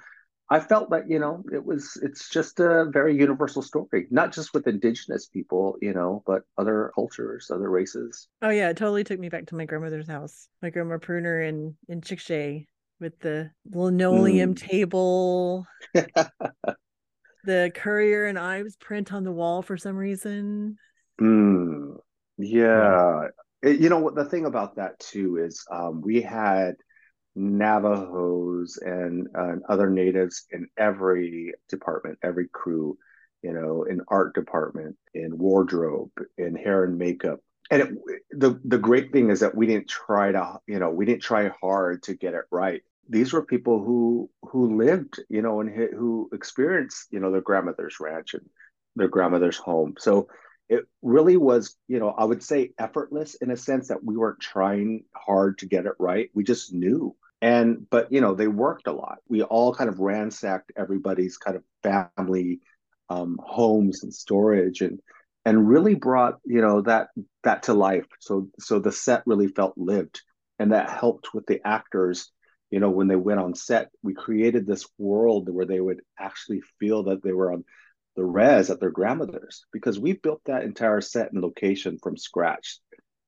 i 0.50 0.60
felt 0.60 0.90
that 0.90 1.08
you 1.08 1.18
know 1.18 1.42
it 1.52 1.64
was 1.64 1.98
it's 2.02 2.28
just 2.28 2.60
a 2.60 2.86
very 2.92 3.16
universal 3.16 3.62
story 3.62 4.06
not 4.10 4.32
just 4.32 4.52
with 4.54 4.66
indigenous 4.66 5.26
people 5.26 5.76
you 5.80 5.92
know 5.92 6.22
but 6.26 6.42
other 6.58 6.92
cultures 6.94 7.50
other 7.50 7.70
races 7.70 8.28
Oh 8.42 8.50
yeah, 8.50 8.68
it 8.68 8.76
totally 8.76 9.04
took 9.04 9.18
me 9.18 9.30
back 9.30 9.46
to 9.46 9.54
my 9.54 9.64
grandmother's 9.64 10.06
house. 10.06 10.48
My 10.60 10.68
grandma 10.70 10.98
pruner 10.98 11.40
in 11.40 11.76
in 11.88 12.02
Chickasha 12.02 12.66
with 13.00 13.18
the 13.20 13.50
linoleum 13.70 14.54
Mm. 14.54 14.58
table, 14.58 15.66
the 17.44 17.70
Currier 17.74 18.26
and 18.26 18.38
Ives 18.38 18.76
print 18.76 19.12
on 19.12 19.24
the 19.24 19.32
wall 19.32 19.62
for 19.62 19.76
some 19.76 19.96
reason. 19.96 20.76
Mm, 21.20 21.96
yeah. 22.38 23.28
It- 23.62 23.80
you 23.80 23.88
know 23.88 23.98
what 24.00 24.14
the 24.14 24.24
thing 24.24 24.44
about 24.46 24.76
that 24.76 24.98
too 24.98 25.38
is 25.38 25.64
um, 25.70 26.00
we 26.02 26.20
had 26.20 26.74
Navajos 27.36 28.78
and, 28.80 29.28
and 29.34 29.62
other 29.68 29.90
natives 29.90 30.46
in 30.50 30.68
every 30.78 31.52
department, 31.68 32.18
every 32.22 32.48
crew, 32.48 32.96
you 33.42 33.52
know, 33.52 33.84
in 33.84 34.00
art 34.08 34.34
department, 34.34 34.96
in 35.14 35.36
wardrobe, 35.38 36.10
in 36.38 36.54
hair 36.54 36.84
and 36.84 36.98
makeup. 36.98 37.40
And 37.70 37.82
it, 37.82 37.88
the 38.30 38.60
the 38.64 38.78
great 38.78 39.10
thing 39.10 39.30
is 39.30 39.40
that 39.40 39.54
we 39.54 39.66
didn't 39.66 39.88
try 39.88 40.32
to, 40.32 40.58
you 40.66 40.78
know, 40.78 40.90
we 40.90 41.06
didn't 41.06 41.22
try 41.22 41.50
hard 41.60 42.02
to 42.04 42.14
get 42.14 42.34
it 42.34 42.44
right. 42.50 42.82
These 43.08 43.32
were 43.32 43.44
people 43.44 43.82
who 43.82 44.30
who 44.42 44.76
lived, 44.76 45.20
you 45.28 45.42
know, 45.42 45.60
and 45.60 45.70
who 45.70 46.28
experienced, 46.32 47.08
you 47.10 47.20
know, 47.20 47.32
their 47.32 47.40
grandmother's 47.40 47.98
ranch 48.00 48.34
and 48.34 48.48
their 48.96 49.08
grandmother's 49.08 49.56
home. 49.56 49.94
So 49.98 50.28
it 50.68 50.84
really 51.02 51.36
was, 51.36 51.76
you 51.88 51.98
know, 51.98 52.10
I 52.10 52.24
would 52.24 52.42
say 52.42 52.72
effortless 52.78 53.34
in 53.34 53.50
a 53.50 53.56
sense 53.56 53.88
that 53.88 54.04
we 54.04 54.16
weren't 54.16 54.40
trying 54.40 55.04
hard 55.14 55.58
to 55.58 55.66
get 55.66 55.86
it 55.86 55.94
right. 55.98 56.30
We 56.34 56.44
just 56.44 56.72
knew. 56.72 57.16
And, 57.44 57.86
but, 57.90 58.10
you 58.10 58.22
know, 58.22 58.34
they 58.34 58.48
worked 58.48 58.86
a 58.86 58.92
lot. 58.92 59.18
We 59.28 59.42
all 59.42 59.74
kind 59.74 59.90
of 59.90 60.00
ransacked 60.00 60.72
everybody's 60.78 61.36
kind 61.36 61.58
of 61.58 61.62
family 61.82 62.60
um, 63.10 63.38
homes 63.44 64.02
and 64.02 64.14
storage 64.14 64.80
and, 64.80 64.98
and 65.44 65.68
really 65.68 65.94
brought, 65.94 66.38
you 66.46 66.62
know, 66.62 66.80
that, 66.80 67.08
that 67.42 67.64
to 67.64 67.74
life. 67.74 68.06
So, 68.18 68.48
so 68.58 68.78
the 68.78 68.92
set 68.92 69.24
really 69.26 69.48
felt 69.48 69.76
lived 69.76 70.22
and 70.58 70.72
that 70.72 70.88
helped 70.88 71.34
with 71.34 71.44
the 71.44 71.60
actors. 71.66 72.30
You 72.70 72.80
know, 72.80 72.88
when 72.88 73.08
they 73.08 73.16
went 73.16 73.40
on 73.40 73.54
set, 73.54 73.90
we 74.02 74.14
created 74.14 74.66
this 74.66 74.88
world 74.96 75.50
where 75.50 75.66
they 75.66 75.80
would 75.80 76.00
actually 76.18 76.62
feel 76.80 77.02
that 77.04 77.22
they 77.22 77.32
were 77.32 77.52
on 77.52 77.64
the 78.16 78.24
res 78.24 78.70
at 78.70 78.80
their 78.80 78.90
grandmother's 78.90 79.66
because 79.70 80.00
we 80.00 80.14
built 80.14 80.40
that 80.46 80.62
entire 80.62 81.02
set 81.02 81.30
and 81.30 81.42
location 81.42 81.98
from 82.02 82.16
scratch. 82.16 82.78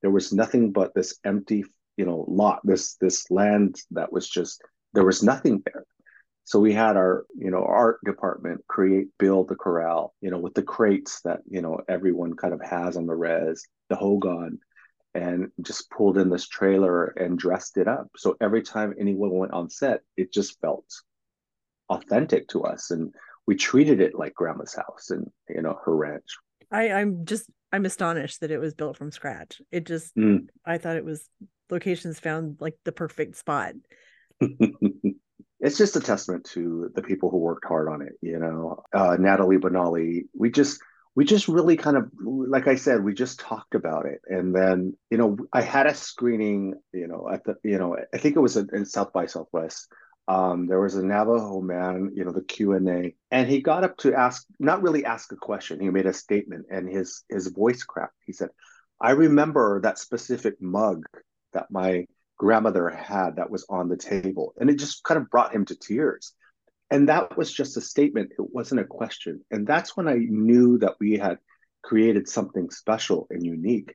There 0.01 0.11
was 0.11 0.33
nothing 0.33 0.73
but 0.73 0.95
this 0.95 1.19
empty, 1.23 1.65
you 1.97 2.05
know, 2.05 2.25
lot, 2.29 2.61
this 2.65 2.95
this 2.97 3.31
land 3.31 3.81
that 3.93 4.13
was 4.13 4.29
just 4.29 4.63
there 4.93 5.05
was 5.05 5.23
nothing 5.23 5.63
there. 5.65 5.85
So 6.45 6.61
we 6.61 6.73
had 6.73 6.97
our, 6.97 7.27
you 7.37 7.51
know, 7.51 7.65
art 7.65 7.99
department 8.05 8.65
create, 8.69 9.09
build 9.19 9.49
the 9.49 9.57
corral, 9.57 10.15
you 10.21 10.31
know, 10.31 10.39
with 10.39 10.55
the 10.55 10.63
crates 10.63 11.21
that, 11.23 11.41
you 11.49 11.61
know, 11.61 11.81
everyone 11.89 12.35
kind 12.35 12.55
of 12.55 12.61
has 12.63 12.97
on 12.97 13.07
the 13.07 13.17
res, 13.17 13.67
the 13.89 13.97
Hogan, 13.97 14.61
and 15.13 15.51
just 15.61 15.91
pulled 15.91 16.19
in 16.19 16.31
this 16.31 16.47
trailer 16.47 17.07
and 17.07 17.37
dressed 17.37 17.79
it 17.79 17.89
up. 17.89 18.09
So 18.17 18.37
every 18.41 18.63
time 18.63 18.95
anyone 18.99 19.31
went 19.31 19.53
on 19.53 19.69
set, 19.71 20.03
it 20.17 20.33
just 20.33 20.61
felt 20.61 20.85
authentic 21.89 22.47
to 22.49 22.63
us. 22.63 22.93
And 22.93 23.13
we 23.47 23.57
treated 23.57 24.01
it 24.01 24.15
like 24.15 24.35
grandma's 24.35 24.75
house 24.75 25.11
and, 25.11 25.29
you 25.49 25.63
know, 25.63 25.79
her 25.85 25.97
ranch. 25.97 26.37
I 26.71 26.93
I'm 26.93 27.25
just 27.25 27.51
I'm 27.73 27.85
astonished 27.85 28.41
that 28.41 28.51
it 28.51 28.59
was 28.59 28.75
built 28.75 28.97
from 28.97 29.11
scratch. 29.11 29.61
It 29.73 29.85
just 29.85 30.15
Mm. 30.15 30.49
I 30.65 30.79
thought 30.79 30.97
it 30.97 31.05
was 31.05 31.29
locations 31.71 32.19
found 32.19 32.57
like 32.61 32.77
the 32.85 32.93
perfect 32.93 33.37
spot. 33.37 33.75
it's 35.61 35.79
just 35.79 35.97
a 35.97 36.01
testament 36.01 36.45
to 36.45 36.91
the 36.95 37.03
people 37.03 37.31
who 37.31 37.39
worked 37.39 37.67
hard 37.67 37.89
on 37.89 38.03
it 38.03 38.13
you 38.21 38.39
know? 38.39 38.83
Uh, 38.93 39.17
natalie 39.19 39.57
benally 39.57 40.27
we 40.35 40.51
just 40.51 40.79
we 41.17 41.25
just 41.25 41.49
really 41.49 41.77
kind 41.77 41.97
of 41.97 42.11
like 42.21 42.69
i 42.69 42.77
said 42.77 43.03
we 43.03 43.15
just 43.15 43.41
talked 43.41 43.75
about 43.75 44.07
it. 44.07 44.21
And 44.27 44.55
then 44.55 44.95
you 45.11 45.19
know 45.19 45.37
i 45.53 45.63
had 45.63 45.87
a 45.87 45.95
screening 45.95 46.75
you 46.93 47.09
know 47.09 47.29
at 47.33 47.43
the 47.45 47.57
you 47.65 47.79
know 47.79 47.97
i 48.15 48.19
think 48.19 48.37
it 48.37 48.41
was 48.41 48.57
in 48.57 48.85
south 48.85 49.13
by 49.13 49.27
southwest. 49.27 49.89
Um, 50.29 50.67
there 50.67 50.81
was 50.81 50.97
a 50.97 51.07
navajo 51.07 51.61
man 51.61 52.11
you 52.15 52.25
know 52.25 52.33
the 52.33 52.43
q&a 52.43 53.15
and 53.31 53.49
he 53.49 53.61
got 53.63 53.85
up 53.85 53.97
to 53.99 54.13
ask 54.13 54.45
not 54.59 54.83
really 54.83 55.05
ask 55.05 55.31
a 55.33 55.37
question 55.37 55.81
he 55.81 55.89
made 55.89 56.07
a 56.07 56.13
statement 56.13 56.67
and 56.71 56.89
his 56.89 57.25
his 57.29 57.49
voice 57.49 57.83
cracked. 57.83 58.15
He 58.27 58.33
said 58.33 58.51
i 59.01 59.13
remember 59.13 59.81
that 59.81 59.99
specific 59.99 60.61
mug 60.61 61.05
that 61.53 61.71
my 61.71 62.07
grandmother 62.39 62.89
had 62.89 63.37
that 63.37 63.51
was 63.51 63.67
on 63.69 63.89
the 63.89 63.97
table. 63.97 64.55
And 64.59 64.69
it 64.69 64.79
just 64.79 65.03
kind 65.05 65.21
of 65.21 65.31
brought 65.31 65.55
him 65.55 65.65
to 65.67 65.77
tears. 65.77 66.33
And 66.91 67.09
that 67.09 67.37
was 67.37 67.53
just 67.53 67.77
a 67.77 67.81
statement. 67.81 68.33
It 68.39 68.47
wasn't 68.53 68.81
a 68.81 68.85
question. 68.85 69.45
And 69.51 69.67
that's 69.67 69.97
when 69.97 70.07
I 70.07 70.17
knew 70.19 70.79
that 70.79 70.95
we 71.01 71.19
had 71.19 71.39
created 71.83 72.29
something 72.29 72.71
special 72.71 73.27
and 73.31 73.45
unique. 73.45 73.95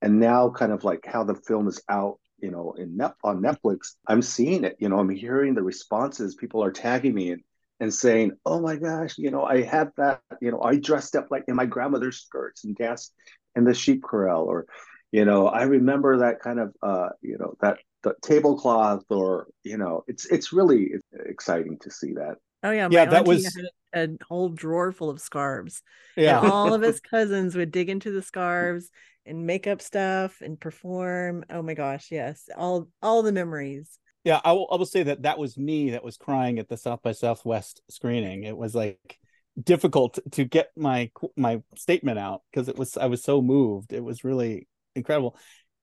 And 0.00 0.20
now, 0.20 0.50
kind 0.50 0.72
of 0.72 0.84
like 0.84 1.04
how 1.06 1.24
the 1.24 1.34
film 1.34 1.68
is 1.68 1.82
out, 1.88 2.18
you 2.38 2.50
know, 2.50 2.74
in 2.76 2.96
net 2.96 3.14
on 3.22 3.40
Netflix, 3.40 3.94
I'm 4.06 4.22
seeing 4.22 4.64
it. 4.64 4.76
You 4.78 4.88
know, 4.88 4.98
I'm 4.98 5.08
hearing 5.08 5.54
the 5.54 5.62
responses. 5.62 6.34
People 6.34 6.62
are 6.62 6.72
tagging 6.72 7.14
me 7.14 7.30
and 7.30 7.42
and 7.80 7.92
saying, 7.92 8.32
"Oh 8.46 8.60
my 8.60 8.76
gosh, 8.76 9.18
you 9.18 9.30
know, 9.32 9.42
I 9.44 9.62
had 9.62 9.90
that. 9.96 10.20
You 10.40 10.52
know, 10.52 10.62
I 10.62 10.76
dressed 10.76 11.16
up 11.16 11.28
like 11.30 11.44
in 11.48 11.56
my 11.56 11.66
grandmother's 11.66 12.20
skirts 12.20 12.64
and 12.64 12.76
danced 12.76 13.12
in 13.56 13.64
the 13.64 13.74
sheep 13.74 14.02
corral, 14.04 14.44
or 14.44 14.66
you 15.12 15.24
know 15.24 15.46
i 15.46 15.62
remember 15.62 16.18
that 16.18 16.40
kind 16.40 16.58
of 16.58 16.74
uh 16.82 17.10
you 17.20 17.38
know 17.38 17.54
that 17.60 17.78
the 18.02 18.14
tablecloth 18.22 19.04
or 19.10 19.46
you 19.62 19.78
know 19.78 20.02
it's 20.08 20.26
it's 20.26 20.52
really 20.52 20.90
exciting 21.26 21.78
to 21.80 21.90
see 21.90 22.12
that 22.14 22.36
Oh 22.64 22.70
yeah, 22.70 22.86
my 22.86 22.94
Yeah, 22.94 23.06
that 23.06 23.24
was- 23.24 23.58
had 23.92 24.18
a 24.20 24.24
whole 24.24 24.48
drawer 24.48 24.92
full 24.92 25.10
of 25.10 25.20
scarves. 25.20 25.82
Yeah. 26.16 26.38
And 26.38 26.46
all 26.52 26.72
of 26.72 26.80
his 26.80 27.00
cousins 27.10 27.56
would 27.56 27.72
dig 27.72 27.88
into 27.90 28.12
the 28.12 28.22
scarves 28.22 28.88
and 29.26 29.46
make 29.46 29.66
up 29.66 29.82
stuff 29.82 30.40
and 30.40 30.60
perform. 30.60 31.44
Oh 31.50 31.62
my 31.62 31.74
gosh, 31.74 32.12
yes. 32.12 32.48
All 32.56 32.88
all 33.02 33.24
the 33.24 33.32
memories. 33.32 33.98
Yeah, 34.22 34.40
I 34.44 34.52
will, 34.52 34.68
I 34.70 34.76
will 34.76 34.86
say 34.86 35.02
that 35.02 35.22
that 35.22 35.38
was 35.38 35.58
me 35.58 35.90
that 35.90 36.04
was 36.04 36.16
crying 36.16 36.60
at 36.60 36.68
the 36.68 36.76
South 36.76 37.02
by 37.02 37.10
Southwest 37.10 37.82
screening. 37.90 38.44
It 38.44 38.56
was 38.56 38.76
like 38.76 39.18
difficult 39.60 40.20
to 40.30 40.44
get 40.44 40.70
my 40.76 41.10
my 41.36 41.62
statement 41.76 42.20
out 42.20 42.42
because 42.52 42.68
it 42.68 42.78
was 42.78 42.96
I 42.96 43.06
was 43.06 43.24
so 43.24 43.42
moved. 43.42 43.92
It 43.92 44.04
was 44.04 44.22
really 44.22 44.68
incredible. 44.94 45.36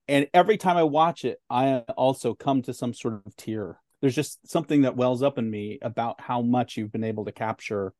And 0.08 0.28
every 0.34 0.56
time 0.56 0.76
I 0.76 0.82
watch 0.82 1.24
it, 1.24 1.38
I 1.48 1.78
also 1.96 2.34
come 2.34 2.62
to 2.62 2.74
some 2.74 2.94
sort 2.94 3.22
of 3.26 3.36
tear. 3.36 3.78
There's 4.00 4.14
just 4.14 4.48
something 4.50 4.82
that 4.82 4.96
wells 4.96 5.22
up 5.22 5.38
in 5.38 5.48
me 5.48 5.78
about 5.82 6.20
how 6.20 6.42
much 6.42 6.76
you've 6.76 6.92
been 6.92 7.04
able 7.04 7.26
to 7.26 7.32
capture 7.32 7.92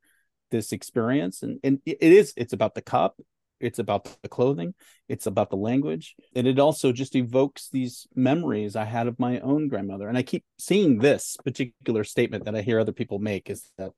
this 0.50 0.72
experience 0.72 1.42
and 1.42 1.58
and 1.62 1.80
it 1.86 1.98
is 2.00 2.32
it's 2.36 2.52
about 2.52 2.74
the 2.74 2.82
cup 2.82 3.20
it's 3.60 3.78
about 3.78 4.16
the 4.22 4.28
clothing 4.28 4.74
it's 5.08 5.26
about 5.26 5.50
the 5.50 5.56
language 5.56 6.14
and 6.34 6.46
it 6.46 6.58
also 6.58 6.92
just 6.92 7.14
evokes 7.16 7.68
these 7.70 8.06
memories 8.14 8.76
i 8.76 8.84
had 8.84 9.06
of 9.06 9.18
my 9.18 9.38
own 9.40 9.68
grandmother 9.68 10.08
and 10.08 10.18
i 10.18 10.22
keep 10.22 10.44
seeing 10.58 10.98
this 10.98 11.36
particular 11.44 12.04
statement 12.04 12.44
that 12.44 12.56
i 12.56 12.62
hear 12.62 12.80
other 12.80 12.92
people 12.92 13.18
make 13.18 13.48
is 13.48 13.70
that 13.78 13.92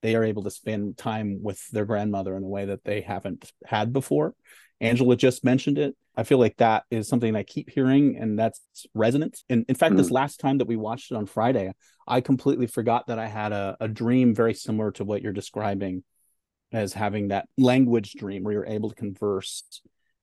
they 0.00 0.14
are 0.14 0.24
able 0.24 0.44
to 0.44 0.50
spend 0.50 0.96
time 0.96 1.42
with 1.42 1.68
their 1.70 1.84
grandmother 1.84 2.36
in 2.36 2.42
a 2.42 2.48
way 2.48 2.66
that 2.66 2.84
they 2.84 3.00
haven't 3.00 3.52
had 3.66 3.92
before 3.92 4.34
angela 4.80 5.16
just 5.16 5.44
mentioned 5.44 5.78
it 5.78 5.96
i 6.16 6.22
feel 6.22 6.38
like 6.38 6.56
that 6.56 6.84
is 6.90 7.08
something 7.08 7.34
i 7.34 7.42
keep 7.42 7.68
hearing 7.70 8.16
and 8.16 8.38
that's 8.38 8.60
resonant 8.94 9.38
and 9.48 9.64
in 9.68 9.74
fact 9.74 9.96
this 9.96 10.10
last 10.10 10.38
time 10.40 10.58
that 10.58 10.68
we 10.68 10.76
watched 10.76 11.10
it 11.10 11.16
on 11.16 11.26
friday 11.26 11.72
i 12.06 12.20
completely 12.20 12.66
forgot 12.66 13.06
that 13.08 13.18
i 13.18 13.26
had 13.26 13.52
a, 13.52 13.76
a 13.80 13.88
dream 13.88 14.34
very 14.34 14.54
similar 14.54 14.90
to 14.90 15.04
what 15.04 15.22
you're 15.22 15.32
describing 15.32 16.04
as 16.72 16.92
having 16.92 17.28
that 17.28 17.48
language 17.56 18.12
dream 18.12 18.44
where 18.44 18.52
you're 18.52 18.66
able 18.66 18.88
to 18.88 18.94
converse 18.94 19.80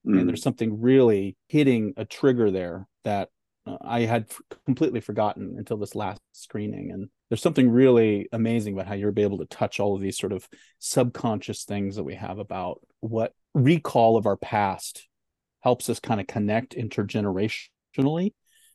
Mm. 0.08 0.20
and 0.20 0.30
there's 0.30 0.44
something 0.44 0.82
really 0.82 1.36
hitting 1.48 1.94
a 1.98 2.06
trigger 2.06 2.52
there 2.52 2.88
that 3.06 3.30
uh, 3.66 3.78
I 3.82 4.02
had 4.02 4.28
f- 4.30 4.40
completely 4.66 5.02
forgotten 5.02 5.56
until 5.58 5.78
this 5.78 5.96
last 5.96 6.22
screening. 6.32 6.92
And 6.92 7.10
there's 7.30 7.42
something 7.42 7.72
really 7.72 8.30
amazing 8.32 8.76
about 8.76 8.86
how 8.86 8.94
you're 8.94 9.12
able 9.18 9.40
to 9.40 9.46
touch 9.46 9.80
all 9.80 9.96
of 9.96 10.02
these 10.02 10.20
sort 10.20 10.32
of 10.32 10.48
subconscious 10.78 11.64
things 11.64 11.96
that 11.96 12.04
we 12.04 12.14
have 12.14 12.38
about 12.38 12.82
what 13.00 13.34
recall 13.56 14.18
of 14.18 14.28
our 14.28 14.38
past 14.38 15.08
helps 15.62 15.90
us 15.90 16.00
kind 16.00 16.22
of 16.22 16.28
connect 16.28 16.76
intergenerationally. 16.76 18.34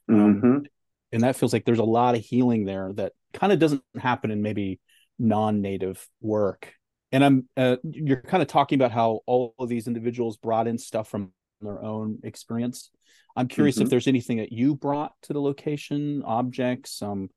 Um, 0.09 0.41
Mhm. 0.43 0.67
and 1.13 1.23
that 1.23 1.37
feels 1.37 1.53
like 1.53 1.65
there's 1.65 1.79
a 1.79 1.85
lot 1.85 2.17
of 2.17 2.21
healing 2.23 2.65
there 2.65 2.93
that 2.95 3.13
kind 3.33 3.53
of 3.53 3.59
doesn't 3.61 3.83
happen 3.97 4.31
in 4.33 4.43
maybe 4.43 4.81
non-native 5.19 6.09
work 6.21 6.75
and 7.13 7.23
i'm 7.23 7.49
uh, 7.57 7.77
you're 7.85 8.23
kind 8.23 8.43
of 8.43 8.49
talking 8.49 8.77
about 8.77 8.91
how 8.91 9.21
all 9.27 9.55
of 9.59 9.69
these 9.69 9.87
individuals 9.87 10.39
brought 10.39 10.67
in 10.67 10.79
stuff 10.79 11.09
from 11.09 11.31
their 11.61 11.83
own 11.83 12.19
experience 12.25 12.91
i'm 13.37 13.47
curious 13.49 13.81
if 13.81 13.87
Mhm. 13.87 13.91
there's 13.91 14.09
anything 14.09 14.39
that 14.39 14.51
you 14.51 14.75
brought 14.75 15.13
to 15.23 15.33
the 15.35 15.41
location 15.41 16.23
objects 16.25 16.93
some 16.93 17.29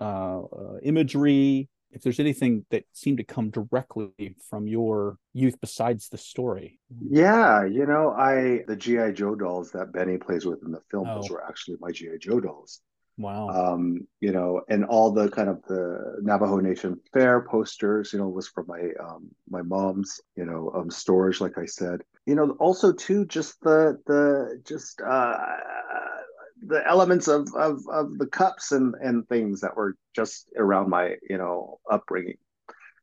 uh, 0.00 0.42
uh, 0.42 0.78
imagery 0.82 1.68
if 1.92 2.02
there's 2.02 2.20
anything 2.20 2.64
that 2.70 2.84
seemed 2.92 3.18
to 3.18 3.24
come 3.24 3.50
directly 3.50 4.36
from 4.48 4.66
your 4.66 5.18
youth 5.32 5.60
besides 5.60 6.08
the 6.08 6.18
story 6.18 6.78
Yeah, 7.10 7.64
you 7.64 7.86
know, 7.86 8.10
I 8.10 8.64
the 8.66 8.76
GI 8.76 9.12
Joe 9.12 9.34
dolls 9.34 9.72
that 9.72 9.92
Benny 9.92 10.18
plays 10.18 10.44
with 10.44 10.62
in 10.62 10.72
the 10.72 10.80
film, 10.90 11.10
those 11.12 11.30
Oh. 11.30 11.34
were 11.34 11.44
actually 11.44 11.78
my 11.80 11.90
GI 11.90 12.18
Joe 12.18 12.40
dolls. 12.40 12.80
wow 13.16 13.48
Um, 13.48 14.06
you 14.20 14.32
know, 14.32 14.62
and 14.68 14.84
all 14.84 15.12
the 15.12 15.30
kind 15.30 15.48
of 15.48 15.62
the 15.68 16.18
Navajo 16.22 16.58
Nation 16.60 17.00
Fair 17.12 17.42
posters, 17.42 18.12
you 18.12 18.18
know, 18.20 18.28
was 18.28 18.48
from 18.48 18.66
my 18.68 18.90
um 19.00 19.30
my 19.50 19.62
mom's, 19.62 20.20
you 20.36 20.44
know, 20.46 20.72
um 20.74 20.90
storage, 20.90 21.40
like 21.40 21.58
I 21.58 21.66
said. 21.66 22.02
You 22.26 22.36
know, 22.36 22.52
also 22.60 22.92
too, 22.92 23.26
just 23.26 23.60
the 23.62 23.98
the 24.06 24.62
just 24.66 25.00
uh 25.02 25.36
the 26.66 26.86
elements 26.86 27.28
of 27.28 27.48
of 27.56 27.80
of 27.90 28.18
the 28.18 28.26
cups 28.26 28.72
and 28.72 28.94
and 29.00 29.28
things 29.28 29.60
that 29.60 29.76
were 29.76 29.96
just 30.14 30.48
around 30.56 30.90
my, 30.90 31.16
you 31.28 31.38
know, 31.38 31.78
upbringing. 31.90 32.38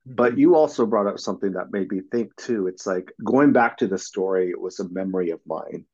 But 0.05 0.31
mm-hmm. 0.31 0.39
you 0.39 0.55
also 0.55 0.85
brought 0.85 1.07
up 1.07 1.19
something 1.19 1.53
that 1.53 1.71
made 1.71 1.91
me 1.91 2.01
think 2.11 2.35
too. 2.35 2.67
It's 2.67 2.87
like 2.87 3.11
going 3.23 3.51
back 3.51 3.77
to 3.77 3.87
the 3.87 3.97
story, 3.97 4.49
it 4.49 4.59
was 4.59 4.79
a 4.79 4.89
memory 4.89 5.31
of 5.31 5.39
mine. 5.45 5.85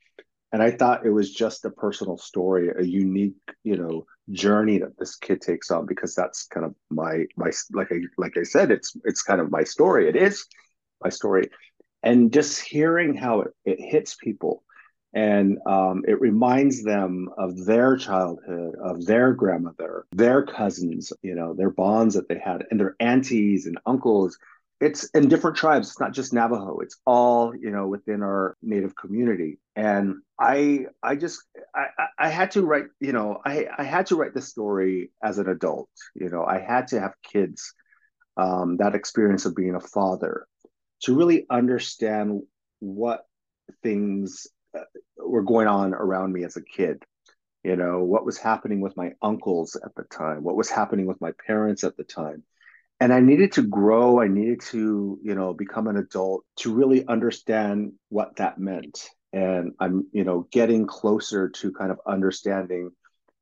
And 0.51 0.63
I 0.63 0.71
thought 0.71 1.05
it 1.05 1.09
was 1.09 1.33
just 1.33 1.65
a 1.65 1.69
personal 1.69 2.17
story, 2.17 2.69
a 2.69 2.83
unique, 2.83 3.35
you 3.63 3.75
know, 3.75 4.05
journey 4.31 4.77
that 4.79 4.97
this 4.97 5.15
kid 5.17 5.41
takes 5.41 5.69
on 5.69 5.85
because 5.85 6.15
that's 6.15 6.47
kind 6.47 6.65
of 6.65 6.75
my 6.89 7.25
my 7.35 7.51
like 7.73 7.91
I 7.91 7.99
like 8.17 8.37
I 8.37 8.43
said, 8.43 8.71
it's 8.71 8.95
it's 9.03 9.21
kind 9.21 9.41
of 9.41 9.51
my 9.51 9.63
story. 9.63 10.07
It 10.07 10.15
is 10.15 10.45
my 11.03 11.09
story. 11.09 11.49
And 12.03 12.31
just 12.31 12.61
hearing 12.61 13.15
how 13.15 13.41
it, 13.41 13.51
it 13.65 13.79
hits 13.81 14.15
people 14.15 14.63
and 15.15 15.57
um, 15.65 16.03
it 16.07 16.19
reminds 16.21 16.83
them 16.83 17.29
of 17.37 17.65
their 17.65 17.95
childhood, 17.97 18.75
of 18.83 19.05
their 19.05 19.33
grandmother, 19.33 20.05
their 20.11 20.45
cousins, 20.45 21.13
you 21.23 21.35
know, 21.35 21.53
their 21.53 21.71
bonds 21.71 22.15
that 22.15 22.27
they 22.29 22.37
had, 22.37 22.65
and 22.69 22.79
their 22.79 22.95
aunties 22.99 23.65
and 23.65 23.79
uncles. 23.85 24.37
It's 24.81 25.05
in 25.11 25.29
different 25.29 25.55
tribes. 25.55 25.89
It's 25.89 26.01
not 26.01 26.13
just 26.13 26.33
Navajo. 26.33 26.79
It's 26.79 26.97
all 27.05 27.55
you 27.55 27.71
know 27.71 27.87
within 27.87 28.21
our 28.21 28.57
native 28.61 28.93
community. 28.95 29.57
And 29.77 30.17
I, 30.39 30.87
I 31.01 31.15
just, 31.15 31.41
I, 31.73 31.85
I- 32.19 32.29
had 32.29 32.51
to 32.51 32.63
write. 32.63 32.85
You 32.99 33.13
know, 33.13 33.39
I, 33.45 33.67
I 33.77 33.83
had 33.83 34.07
to 34.07 34.17
write 34.17 34.33
the 34.33 34.41
story 34.41 35.11
as 35.23 35.37
an 35.39 35.47
adult. 35.47 35.89
You 36.13 36.29
know, 36.29 36.43
I 36.43 36.59
had 36.59 36.89
to 36.89 36.99
have 36.99 37.13
kids. 37.23 37.73
Um, 38.37 38.75
that 38.77 38.95
experience 38.95 39.45
of 39.45 39.55
being 39.55 39.75
a 39.75 39.79
father 39.79 40.45
to 41.03 41.15
really 41.15 41.45
understand 41.49 42.41
what 42.79 43.21
things 43.81 44.47
were 45.17 45.43
going 45.43 45.67
on 45.67 45.93
around 45.93 46.33
me 46.33 46.43
as 46.43 46.57
a 46.57 46.61
kid. 46.61 47.03
You 47.63 47.75
know 47.75 48.03
what 48.03 48.25
was 48.25 48.37
happening 48.37 48.79
with 48.79 48.95
my 48.95 49.13
uncles 49.23 49.75
at 49.75 49.95
the 49.95 50.03
time 50.03 50.43
what 50.43 50.55
was 50.55 50.69
happening 50.69 51.07
with 51.07 51.19
my 51.19 51.31
parents 51.47 51.83
at 51.83 51.97
the 51.97 52.03
time. 52.03 52.43
And 52.99 53.11
i 53.11 53.19
needed 53.19 53.53
to 53.53 53.63
grow 53.63 54.21
i 54.21 54.27
needed 54.27 54.61
to 54.71 55.19
you 55.23 55.35
know 55.35 55.53
become 55.53 55.87
an 55.87 55.97
adult 55.97 56.45
to 56.57 56.73
really 56.73 57.07
understand 57.07 57.93
what 58.09 58.35
that 58.35 58.59
meant. 58.59 59.09
And 59.33 59.73
i'm 59.79 60.07
you 60.11 60.23
know 60.23 60.47
getting 60.51 60.85
closer 60.85 61.49
to 61.49 61.71
kind 61.71 61.91
of 61.91 61.99
understanding 62.05 62.91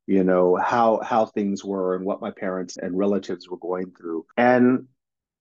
you 0.06 0.24
know 0.24 0.56
how 0.56 1.00
how 1.02 1.26
things 1.26 1.62
were 1.62 1.94
and 1.94 2.06
what 2.06 2.22
my 2.22 2.30
parents 2.30 2.78
and 2.78 2.96
relatives 2.96 3.48
were 3.48 3.58
going 3.58 3.92
through. 3.92 4.24
And 4.38 4.86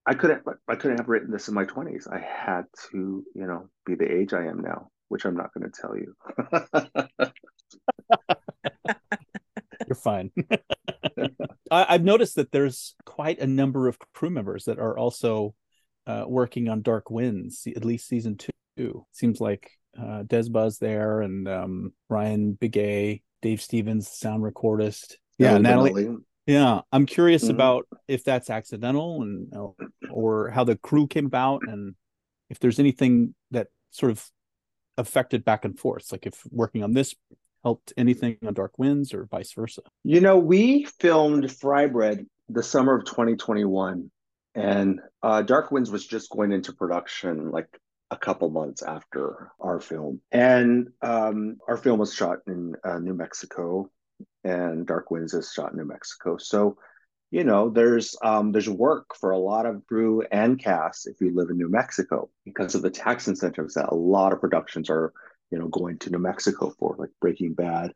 i 0.06 0.14
couldn't 0.14 0.44
i 0.68 0.76
couldn't 0.76 0.98
have 0.98 1.08
written 1.08 1.32
this 1.32 1.48
in 1.48 1.54
my 1.54 1.66
20s 1.66 2.12
i 2.12 2.20
had 2.20 2.64
to 2.92 3.24
you 3.34 3.48
know 3.48 3.70
be 3.86 3.96
the 3.96 4.12
age 4.12 4.34
i 4.34 4.46
am 4.46 4.60
now 4.62 4.90
which 5.10 5.26
i'm 5.26 5.36
not 5.36 5.52
going 5.54 5.70
to 5.70 5.82
tell 5.82 5.96
you 5.98 6.16
You're 9.88 9.96
fine. 9.96 10.32
I, 11.72 11.86
I've 11.90 12.04
noticed 12.04 12.36
that 12.36 12.52
there's 12.52 12.96
quite 13.06 13.40
a 13.40 13.48
number 13.48 13.88
of 13.88 13.98
crew 14.14 14.30
members 14.30 14.66
that 14.66 14.80
are 14.80 14.98
also 14.98 15.56
uh, 16.08 16.24
working 16.28 16.70
on 16.70 16.82
Dark 16.82 17.10
Winds, 17.10 17.68
at 17.68 17.84
least 17.84 18.08
season 18.08 18.38
two. 18.78 19.06
Seems 19.12 19.42
like 19.42 19.70
uh, 20.00 20.24
Des 20.24 20.50
Buzz 20.50 20.80
there 20.80 21.22
and 21.22 21.48
um, 21.48 21.94
Ryan 22.10 22.58
Begay, 22.60 23.24
Dave 23.42 23.62
Stevens, 23.62 24.10
sound 24.10 24.42
recordist. 24.44 25.16
Yeah, 25.38 25.58
Natalie. 25.58 26.08
Yeah, 26.46 26.82
I'm 26.92 27.06
curious 27.06 27.46
Mhm. 27.46 27.52
about 27.52 27.88
if 28.08 28.24
that's 28.24 28.50
accidental 28.50 29.22
and 29.22 29.54
or 30.10 30.50
how 30.50 30.64
the 30.64 30.78
crew 30.78 31.08
came 31.08 31.26
about, 31.26 31.64
and 31.66 31.96
if 32.50 32.60
there's 32.60 32.80
anything 32.80 33.36
that 33.52 33.68
sort 33.92 34.12
of 34.12 34.26
affected 34.98 35.44
back 35.44 35.66
and 35.66 35.78
forth, 35.78 36.12
like 36.12 36.26
if 36.26 36.44
working 36.52 36.84
on 36.84 36.94
this 36.94 37.16
helped 37.64 37.94
anything 37.98 38.38
on 38.46 38.54
Dark 38.54 38.78
Winds 38.78 39.14
or 39.14 39.26
vice 39.26 39.54
versa. 39.54 39.82
You 40.04 40.20
know, 40.22 40.38
we 40.38 40.86
filmed 41.00 41.50
Fry 41.52 41.88
Bread 41.88 42.26
the 42.50 42.64
summer 42.64 42.96
of 42.96 43.06
2021, 43.06 44.12
and 44.56 45.00
uh, 45.22 45.42
Dark 45.42 45.72
Winds 45.72 45.90
was 45.90 46.06
just 46.06 46.30
going 46.30 46.52
into 46.52 46.74
production 46.74 47.52
like 47.52 47.68
a 48.12 48.18
couple 48.18 48.50
months 48.50 48.84
after 48.84 49.52
our 49.60 49.80
film. 49.80 50.22
And 50.32 50.90
um, 51.02 51.58
our 51.68 51.78
film 51.78 52.00
was 52.00 52.14
shot 52.14 52.40
in 52.48 52.76
uh, 52.84 53.00
New 53.00 53.14
Mexico, 53.14 53.90
and 54.44 54.86
Dark 54.86 55.10
Winds 55.10 55.34
is 55.34 55.52
shot 55.52 55.72
in 55.72 55.78
New 55.78 55.86
Mexico. 55.86 56.38
So, 56.38 56.78
you 57.34 57.44
know, 57.44 57.72
there's 57.72 58.16
um, 58.22 58.52
there's 58.52 58.70
work 58.70 59.16
for 59.20 59.32
a 59.32 59.40
lot 59.40 59.66
of 59.66 59.88
brew 59.88 60.22
and 60.32 60.60
cast 60.60 61.08
if 61.08 61.20
you 61.20 61.34
live 61.34 61.50
in 61.50 61.58
New 61.58 61.68
Mexico 61.70 62.30
because 62.46 62.76
of 62.76 62.84
the 62.84 62.92
tax 62.92 63.28
incentives 63.28 63.74
that 63.74 63.90
a 63.90 63.96
lot 63.96 64.34
of 64.34 64.40
productions 64.40 64.88
are, 64.88 65.12
you 65.50 65.58
know, 65.58 65.68
going 65.68 65.98
to 65.98 66.12
New 66.12 66.20
Mexico 66.20 66.74
for, 66.78 66.96
like 67.00 67.10
Breaking 67.20 67.56
Bad 67.56 67.92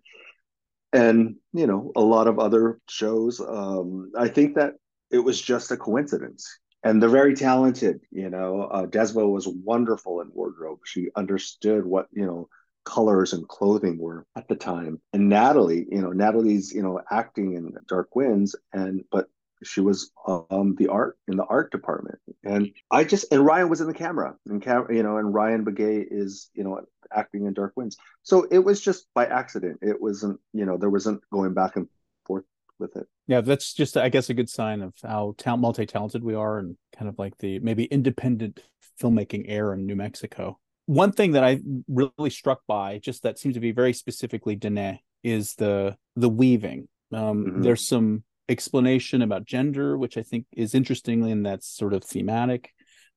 and 0.93 1.35
you 1.53 1.67
know 1.67 1.91
a 1.95 2.01
lot 2.01 2.27
of 2.27 2.39
other 2.39 2.79
shows. 2.89 3.39
Um 3.39 4.11
i 4.17 4.27
think 4.27 4.55
that 4.55 4.73
it 5.11 5.19
was 5.19 5.39
just 5.39 5.71
a 5.71 5.77
coincidence 5.77 6.59
and 6.83 7.01
they're 7.01 7.09
very 7.09 7.35
talented 7.35 7.99
you 8.11 8.29
know. 8.29 8.63
Uh, 8.63 8.85
desmo 8.85 9.29
was 9.31 9.47
wonderful 9.47 10.21
in 10.21 10.29
wardrobe. 10.33 10.79
She 10.85 11.09
understood 11.15 11.85
what 11.85 12.07
you 12.11 12.25
know 12.25 12.49
colors 12.87 13.33
and 13.33 13.47
clothing 13.47 13.97
were 13.99 14.25
at 14.37 14.47
the 14.47 14.55
time. 14.55 15.01
And 15.11 15.27
natalie 15.27 15.85
you 15.91 16.01
know 16.01 16.11
natalie's 16.11 16.73
you 16.73 16.81
know 16.81 17.01
acting 17.11 17.53
in 17.53 17.75
dark 17.87 18.15
winds 18.15 18.55
and 18.71 19.03
but 19.11 19.27
she 19.63 19.81
was 19.81 20.11
um 20.27 20.75
the 20.77 20.87
art 20.87 21.17
in 21.27 21.35
the 21.35 21.43
art 21.45 21.71
department. 21.71 22.19
And 22.43 22.71
i 22.89 23.03
just 23.03 23.25
and 23.31 23.45
ryan 23.45 23.69
was 23.69 23.81
in 23.81 23.87
the 23.87 23.93
camera 23.93 24.35
and 24.47 24.61
cam 24.61 24.87
you 24.89 25.03
know 25.03 25.17
and 25.17 25.33
ryan 25.33 25.65
begay 25.65 26.05
is 26.09 26.49
you 26.53 26.63
know 26.63 26.81
acting 27.13 27.45
in 27.45 27.53
dark 27.53 27.73
winds. 27.75 27.97
So 28.23 28.47
it 28.49 28.59
was 28.59 28.81
just 28.81 29.07
by 29.13 29.25
accident. 29.25 29.79
It 29.81 30.01
wasn't 30.01 30.39
you 30.53 30.65
know 30.65 30.77
there 30.77 30.89
wasn't 30.89 31.21
going 31.31 31.53
back 31.53 31.75
and 31.75 31.87
forth 32.25 32.45
with 32.79 32.95
it. 32.95 33.07
Yeah 33.27 33.41
that's 33.41 33.73
just 33.73 33.97
i 33.97 34.07
guess 34.07 34.29
a 34.29 34.33
good 34.33 34.49
sign 34.49 34.81
of 34.81 34.93
how 35.03 35.35
talent 35.37 35.61
multi-talented 35.61 36.23
we 36.23 36.35
are 36.35 36.59
and 36.59 36.77
kind 36.97 37.09
of 37.09 37.19
like 37.19 37.37
the 37.39 37.59
maybe 37.59 37.83
independent 37.85 38.63
filmmaking 39.01 39.45
air 39.47 39.73
in 39.73 39.85
new 39.85 39.95
mexico 39.95 40.57
one 40.87 41.11
thing 41.11 41.33
that 41.33 41.43
i 41.43 41.59
really 41.87 42.29
struck 42.29 42.61
by 42.67 42.97
just 42.97 43.23
that 43.23 43.39
seems 43.39 43.53
to 43.53 43.61
be 43.61 43.71
very 43.71 43.93
specifically 43.93 44.55
Dene 44.55 44.99
is 45.23 45.53
the 45.55 45.95
the 46.15 46.29
weaving 46.29 46.87
um, 47.13 47.45
mm-hmm. 47.45 47.61
there's 47.61 47.87
some 47.87 48.23
explanation 48.49 49.21
about 49.21 49.45
gender, 49.45 49.97
which 49.97 50.17
I 50.17 50.23
think 50.23 50.45
is 50.51 50.73
interestingly 50.73 51.31
and 51.31 51.45
that's 51.45 51.67
sort 51.67 51.93
of 51.93 52.03
thematic. 52.03 52.71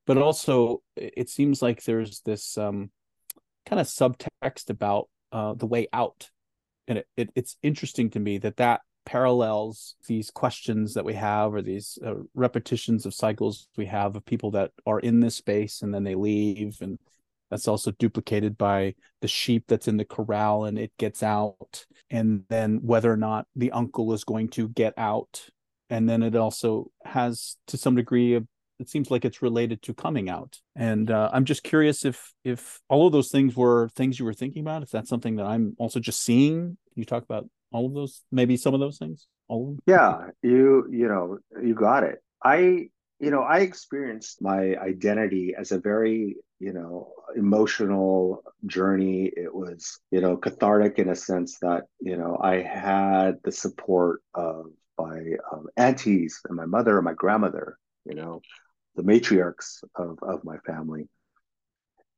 But 0.07 0.17
also, 0.17 0.81
it 0.95 1.29
seems 1.29 1.61
like 1.61 1.83
there's 1.83 2.21
this 2.21 2.57
um, 2.57 2.89
kind 3.67 3.79
of 3.79 3.87
subtext 3.87 4.69
about 4.69 5.09
uh, 5.31 5.53
the 5.53 5.67
way 5.67 5.87
out, 5.93 6.29
and 6.87 6.97
it, 6.97 7.07
it, 7.15 7.29
it's 7.35 7.55
interesting 7.61 8.09
to 8.11 8.19
me 8.19 8.39
that 8.39 8.57
that 8.57 8.81
parallels 9.05 9.95
these 10.07 10.31
questions 10.31 10.95
that 10.95 11.05
we 11.05 11.13
have 11.13 11.53
or 11.53 11.61
these 11.61 11.97
uh, 12.05 12.15
repetitions 12.33 13.05
of 13.05 13.13
cycles 13.13 13.67
we 13.75 13.85
have 13.85 14.15
of 14.15 14.25
people 14.25 14.51
that 14.51 14.71
are 14.85 14.99
in 14.99 15.19
this 15.19 15.35
space 15.35 15.81
and 15.81 15.91
then 15.91 16.03
they 16.03 16.13
leave 16.13 16.77
and 16.81 16.99
that's 17.51 17.67
also 17.67 17.91
duplicated 17.91 18.57
by 18.57 18.95
the 19.21 19.27
sheep 19.27 19.65
that's 19.67 19.87
in 19.87 19.97
the 19.97 20.05
corral 20.05 20.65
and 20.65 20.79
it 20.79 20.91
gets 20.97 21.21
out. 21.21 21.85
And 22.09 22.45
then 22.49 22.79
whether 22.81 23.11
or 23.11 23.17
not 23.17 23.45
the 23.55 23.71
uncle 23.71 24.13
is 24.13 24.23
going 24.23 24.49
to 24.51 24.69
get 24.69 24.93
out. 24.97 25.47
And 25.89 26.09
then 26.09 26.23
it 26.23 26.35
also 26.35 26.89
has 27.03 27.57
to 27.67 27.77
some 27.77 27.95
degree 27.95 28.33
of 28.33 28.47
it 28.79 28.89
seems 28.89 29.11
like 29.11 29.25
it's 29.25 29.43
related 29.43 29.83
to 29.83 29.93
coming 29.93 30.27
out. 30.27 30.57
And 30.75 31.11
uh, 31.11 31.29
i'm 31.31 31.45
just 31.45 31.61
curious 31.61 32.03
if 32.03 32.33
if 32.43 32.79
all 32.89 33.05
of 33.05 33.13
those 33.13 33.29
things 33.29 33.55
were 33.55 33.89
things 33.89 34.17
you 34.17 34.25
were 34.25 34.33
thinking 34.33 34.61
about 34.63 34.81
if 34.81 34.89
that's 34.89 35.09
something 35.09 35.35
that 35.35 35.45
i'm 35.45 35.75
also 35.77 35.99
just 35.99 36.23
seeing. 36.23 36.77
You 36.95 37.05
talk 37.05 37.23
about 37.23 37.47
all 37.71 37.85
of 37.85 37.93
those 37.93 38.23
maybe 38.31 38.57
some 38.57 38.73
of 38.73 38.79
those 38.79 38.97
things? 38.97 39.27
All 39.49 39.77
yeah 39.85 40.27
you 40.41 40.87
you 40.89 41.07
know 41.07 41.37
you 41.61 41.75
got 41.75 42.03
it. 42.03 42.23
I 42.43 42.89
you 43.21 43.29
know 43.31 43.43
i 43.43 43.59
experienced 43.59 44.41
my 44.41 44.75
identity 44.77 45.53
as 45.57 45.71
a 45.71 45.79
very 45.79 46.35
you 46.59 46.73
know 46.73 47.13
emotional 47.35 48.43
journey. 48.65 49.31
It 49.35 49.53
was 49.53 49.99
you 50.11 50.21
know 50.21 50.35
cathartic 50.37 50.99
in 50.99 51.09
a 51.09 51.15
sense 51.15 51.57
that 51.61 51.83
you 51.99 52.17
know 52.17 52.37
i 52.41 52.61
had 52.61 53.39
the 53.43 53.51
support 53.51 54.21
of 54.33 54.65
my 54.97 55.21
um, 55.51 55.67
aunties 55.77 56.41
and 56.47 56.57
my 56.57 56.65
mother 56.65 56.97
and 56.97 57.05
my 57.05 57.13
grandmother 57.13 57.77
you 58.05 58.15
know 58.15 58.41
the 58.95 59.03
matriarchs 59.03 59.83
of, 59.95 60.19
of 60.21 60.43
my 60.43 60.57
family. 60.65 61.07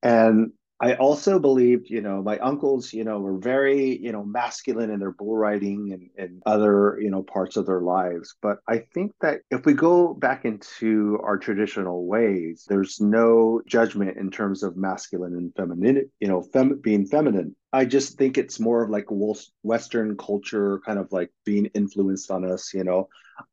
And 0.01 0.51
I 0.83 0.95
also 0.95 1.39
believed, 1.39 1.89
you 1.89 2.01
know, 2.01 2.21
my 2.21 2.37
uncles, 2.39 2.91
you 2.91 3.05
know, 3.05 3.17
were 3.17 3.37
very, 3.37 3.97
you 3.97 4.11
know, 4.11 4.25
masculine 4.25 4.89
in 4.89 4.99
their 4.99 5.13
bull 5.13 5.37
riding 5.37 5.93
and, 5.93 6.09
and 6.17 6.41
other, 6.45 6.99
you 6.99 7.09
know, 7.09 7.23
parts 7.23 7.55
of 7.55 7.65
their 7.65 7.79
lives. 7.79 8.35
But 8.41 8.57
I 8.67 8.79
think 8.93 9.13
that 9.21 9.39
if 9.49 9.65
we 9.65 9.75
go 9.75 10.13
back 10.13 10.43
into 10.43 11.17
our 11.23 11.37
traditional 11.37 12.05
ways, 12.05 12.65
there's 12.67 12.99
no 12.99 13.61
judgment 13.65 14.17
in 14.17 14.29
terms 14.29 14.61
of 14.61 14.75
masculine 14.75 15.35
and 15.35 15.55
feminine, 15.55 16.11
you 16.19 16.27
know, 16.27 16.41
fem- 16.41 16.81
being 16.83 17.05
feminine. 17.05 17.55
I 17.71 17.85
just 17.85 18.17
think 18.17 18.37
it's 18.37 18.59
more 18.59 18.83
of 18.83 18.89
like 18.89 19.05
Western 19.63 20.17
culture 20.17 20.81
kind 20.85 20.99
of 20.99 21.13
like 21.13 21.31
being 21.45 21.67
influenced 21.67 22.29
on 22.29 22.43
us, 22.43 22.73
you 22.73 22.83
know, 22.83 23.07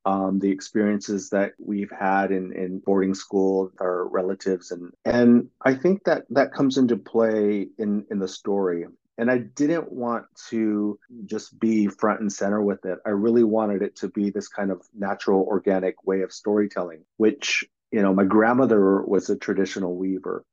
um, 0.05 0.39
the 0.39 0.51
experiences 0.51 1.31
that 1.31 1.53
we've 1.59 1.91
had 1.91 2.31
in, 2.31 2.53
in 2.53 2.79
boarding 2.79 3.15
school 3.15 3.65
with 3.65 3.81
our 3.81 4.07
relatives. 4.09 4.71
And, 4.71 4.93
and 5.05 5.49
I 5.63 5.75
think 5.75 6.05
that 6.05 6.25
that 6.31 6.53
comes 6.53 6.79
into 6.79 6.97
play 6.97 7.69
in, 7.79 8.07
in 8.11 8.19
the 8.19 8.29
story. 8.29 8.87
And 9.19 9.31
I 9.31 9.39
didn't 9.39 9.93
want 9.93 10.25
to 10.49 10.99
just 11.27 11.59
be 11.61 11.89
front 11.89 12.21
and 12.21 12.33
center 12.33 12.63
with 12.63 12.87
it. 12.87 12.99
I 13.05 13.11
really 13.11 13.45
wanted 13.45 13.83
it 13.83 13.97
to 13.97 14.09
be 14.09 14.31
this 14.31 14.49
kind 14.49 14.71
of 14.71 14.81
natural, 14.97 15.43
organic 15.43 16.07
way 16.07 16.23
of 16.23 16.33
storytelling, 16.33 17.05
which, 17.19 17.65
you 17.93 18.01
know, 18.01 18.15
my 18.15 18.25
grandmother 18.25 19.03
was 19.03 19.29
a 19.29 19.37
traditional 19.37 19.95
weaver 19.95 20.45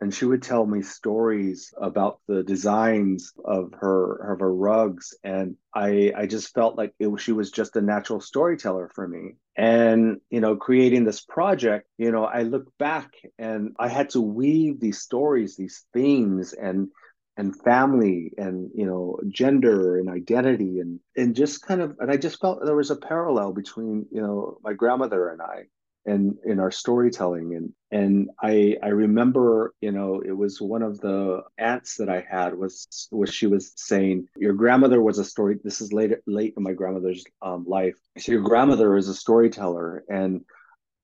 and 0.00 0.12
she 0.14 0.24
would 0.24 0.42
tell 0.42 0.66
me 0.66 0.82
stories 0.82 1.72
about 1.80 2.20
the 2.28 2.42
designs 2.42 3.32
of 3.44 3.72
her 3.80 4.32
of 4.32 4.40
her 4.40 4.54
rugs. 4.54 5.14
And 5.24 5.56
i 5.74 6.12
i 6.16 6.26
just 6.26 6.52
felt 6.54 6.76
like 6.76 6.94
it, 6.98 7.08
she 7.20 7.32
was 7.32 7.50
just 7.50 7.76
a 7.76 7.80
natural 7.80 8.20
storyteller 8.20 8.90
for 8.94 9.06
me. 9.06 9.36
And 9.56 10.20
you 10.30 10.40
know 10.40 10.56
creating 10.56 11.04
this 11.04 11.20
project 11.20 11.86
you 11.96 12.10
know 12.10 12.24
i 12.24 12.42
look 12.42 12.66
back 12.78 13.12
and 13.38 13.74
i 13.78 13.88
had 13.88 14.10
to 14.10 14.20
weave 14.20 14.80
these 14.80 15.00
stories 15.00 15.56
these 15.56 15.84
themes 15.92 16.52
and 16.52 16.88
and 17.36 17.60
family 17.62 18.32
and 18.36 18.70
you 18.74 18.86
know 18.86 19.18
gender 19.28 19.98
and 19.98 20.08
identity 20.08 20.80
and 20.80 21.00
and 21.16 21.34
just 21.34 21.62
kind 21.62 21.80
of 21.80 21.96
and 22.00 22.10
i 22.10 22.16
just 22.16 22.40
felt 22.40 22.64
there 22.64 22.76
was 22.76 22.90
a 22.90 22.96
parallel 22.96 23.52
between 23.52 24.06
you 24.10 24.20
know 24.20 24.58
my 24.62 24.72
grandmother 24.72 25.28
and 25.30 25.42
i 25.42 25.64
and 26.06 26.36
in 26.44 26.60
our 26.60 26.70
storytelling. 26.70 27.54
And 27.54 27.72
and 27.90 28.30
i 28.42 28.76
i 28.82 28.88
remember 28.88 29.72
you 29.80 29.92
know 29.92 30.20
it 30.20 30.32
was 30.32 30.60
one 30.60 30.82
of 30.82 31.00
the 31.00 31.42
aunts 31.58 31.96
that 31.96 32.08
i 32.08 32.24
had 32.28 32.54
was 32.54 33.08
was 33.12 33.32
she 33.32 33.46
was 33.46 33.72
saying 33.76 34.26
your 34.36 34.52
grandmother 34.52 35.00
was 35.00 35.18
a 35.18 35.24
story 35.24 35.58
this 35.62 35.80
is 35.80 35.92
late 35.92 36.12
late 36.26 36.54
in 36.56 36.62
my 36.62 36.72
grandmother's 36.72 37.24
um, 37.40 37.64
life. 37.66 37.94
So 38.18 38.32
your 38.32 38.42
grandmother 38.42 38.96
is 38.96 39.08
a 39.08 39.14
storyteller 39.14 40.04
and 40.08 40.40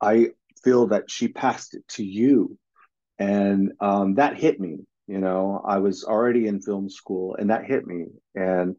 i 0.00 0.30
feel 0.64 0.88
that 0.88 1.10
she 1.10 1.28
passed 1.28 1.74
it 1.74 1.86
to 1.88 2.04
you. 2.04 2.58
And 3.18 3.72
um, 3.80 4.14
that 4.14 4.38
hit 4.38 4.60
me 4.60 4.80
you 5.10 5.18
know? 5.18 5.60
I 5.66 5.78
was 5.78 6.04
already 6.04 6.46
in 6.46 6.62
film 6.62 6.88
school 6.88 7.34
and 7.34 7.50
that 7.50 7.64
hit 7.64 7.84
me. 7.86 8.06
And 8.34 8.76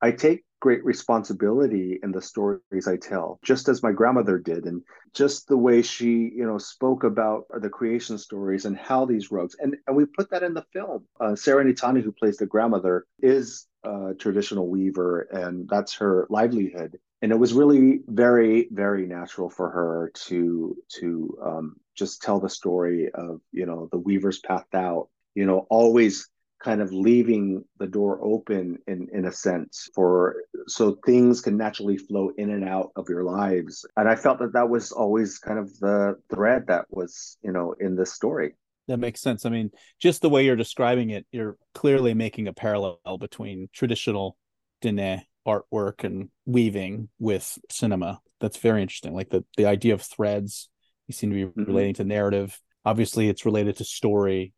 i 0.00 0.12
take 0.12 0.44
great 0.62 0.84
responsibility 0.84 1.98
in 2.04 2.12
the 2.12 2.22
stories 2.22 2.86
I 2.86 2.96
tell, 2.96 3.40
just 3.42 3.68
as 3.68 3.82
my 3.82 3.90
grandmother 3.90 4.38
did, 4.38 4.64
and 4.64 4.80
just 5.12 5.48
the 5.48 5.56
way 5.56 5.82
she, 5.82 6.30
you 6.38 6.46
know, 6.46 6.56
spoke 6.56 7.02
about 7.02 7.46
the 7.60 7.68
creation 7.68 8.16
stories 8.16 8.64
and 8.64 8.76
how 8.76 9.04
these 9.04 9.32
rugs, 9.32 9.56
and, 9.58 9.76
and 9.88 9.96
we 9.96 10.04
put 10.06 10.30
that 10.30 10.44
in 10.44 10.54
the 10.54 10.64
film. 10.72 11.04
Uh, 11.20 11.34
Sarah 11.34 11.64
Natani, 11.64 12.00
who 12.00 12.12
plays 12.12 12.36
the 12.36 12.46
grandmother, 12.46 13.06
is 13.18 13.66
a 13.82 14.14
traditional 14.16 14.68
weaver, 14.68 15.22
and 15.32 15.68
that's 15.68 15.96
her 15.96 16.28
livelihood. 16.30 16.96
And 17.22 17.32
it 17.32 17.38
was 17.38 17.54
really 17.54 18.00
very, 18.06 18.68
very 18.70 19.06
natural 19.06 19.50
for 19.50 19.68
her 19.68 20.12
to 20.26 20.76
to 21.00 21.38
um, 21.44 21.76
just 21.96 22.22
tell 22.22 22.38
the 22.38 22.48
story 22.48 23.10
of, 23.12 23.40
you 23.50 23.66
know, 23.66 23.88
the 23.90 23.98
weaver's 23.98 24.38
path 24.38 24.72
out. 24.74 25.08
You 25.34 25.46
know, 25.46 25.66
always 25.70 26.28
kind 26.62 26.80
of 26.80 26.92
leaving 26.92 27.64
the 27.78 27.86
door 27.86 28.20
open 28.22 28.78
in 28.86 29.08
in 29.12 29.26
a 29.26 29.32
sense 29.32 29.88
for 29.94 30.36
so 30.66 30.96
things 31.04 31.40
can 31.40 31.56
naturally 31.56 31.96
flow 31.96 32.30
in 32.36 32.50
and 32.50 32.68
out 32.68 32.90
of 32.96 33.08
your 33.08 33.24
lives. 33.24 33.84
And 33.96 34.08
i 34.08 34.14
felt 34.14 34.38
that 34.38 34.52
that 34.52 34.68
was 34.68 34.92
always 34.92 35.38
kind 35.38 35.58
of 35.58 35.76
the 35.80 36.16
thread 36.32 36.66
that 36.68 36.86
was 36.90 37.36
you 37.42 37.52
know 37.52 37.74
in 37.78 37.96
this 37.96 38.12
story. 38.12 38.54
That 38.88 38.98
makes 38.98 39.20
sense. 39.20 39.44
I 39.44 39.50
mean 39.50 39.70
just 40.00 40.22
the 40.22 40.28
way 40.28 40.44
you're 40.44 40.56
describing 40.56 41.10
it 41.10 41.26
you're 41.32 41.56
clearly 41.74 42.14
making 42.14 42.48
a 42.48 42.52
parallel 42.52 43.00
between 43.18 43.68
traditional 43.72 44.36
Dene 44.80 45.22
artwork 45.46 46.04
and 46.04 46.28
weaving 46.46 47.08
with 47.18 47.58
cinema. 47.70 48.20
That's 48.40 48.56
very 48.56 48.82
interesting. 48.82 49.14
Like 49.14 49.30
the 49.30 49.44
the 49.56 49.66
idea 49.66 49.94
of 49.94 50.02
threads 50.02 50.68
you 51.08 51.14
seem 51.14 51.30
to 51.30 51.36
be 51.36 51.44
mm-hmm. 51.44 51.64
relating 51.64 51.94
to 51.94 52.04
narrative. 52.04 52.60
Obviously 52.84 53.28
it's 53.28 53.46
related 53.46 53.76
to 53.76 53.84
story 53.84 54.52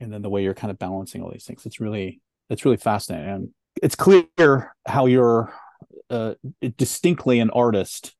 and 0.00 0.12
then 0.12 0.22
the 0.22 0.30
way 0.30 0.42
you're 0.42 0.54
kind 0.54 0.70
of 0.70 0.78
balancing 0.78 1.22
all 1.22 1.30
these 1.30 1.44
things 1.44 1.66
it's 1.66 1.80
really 1.80 2.20
it's 2.50 2.64
really 2.64 2.76
fascinating 2.76 3.28
and 3.28 3.48
it's 3.82 3.94
clear 3.94 4.74
how 4.86 5.06
you're 5.06 5.52
uh, 6.10 6.34
distinctly 6.76 7.40
an 7.40 7.50
artist 7.50 8.14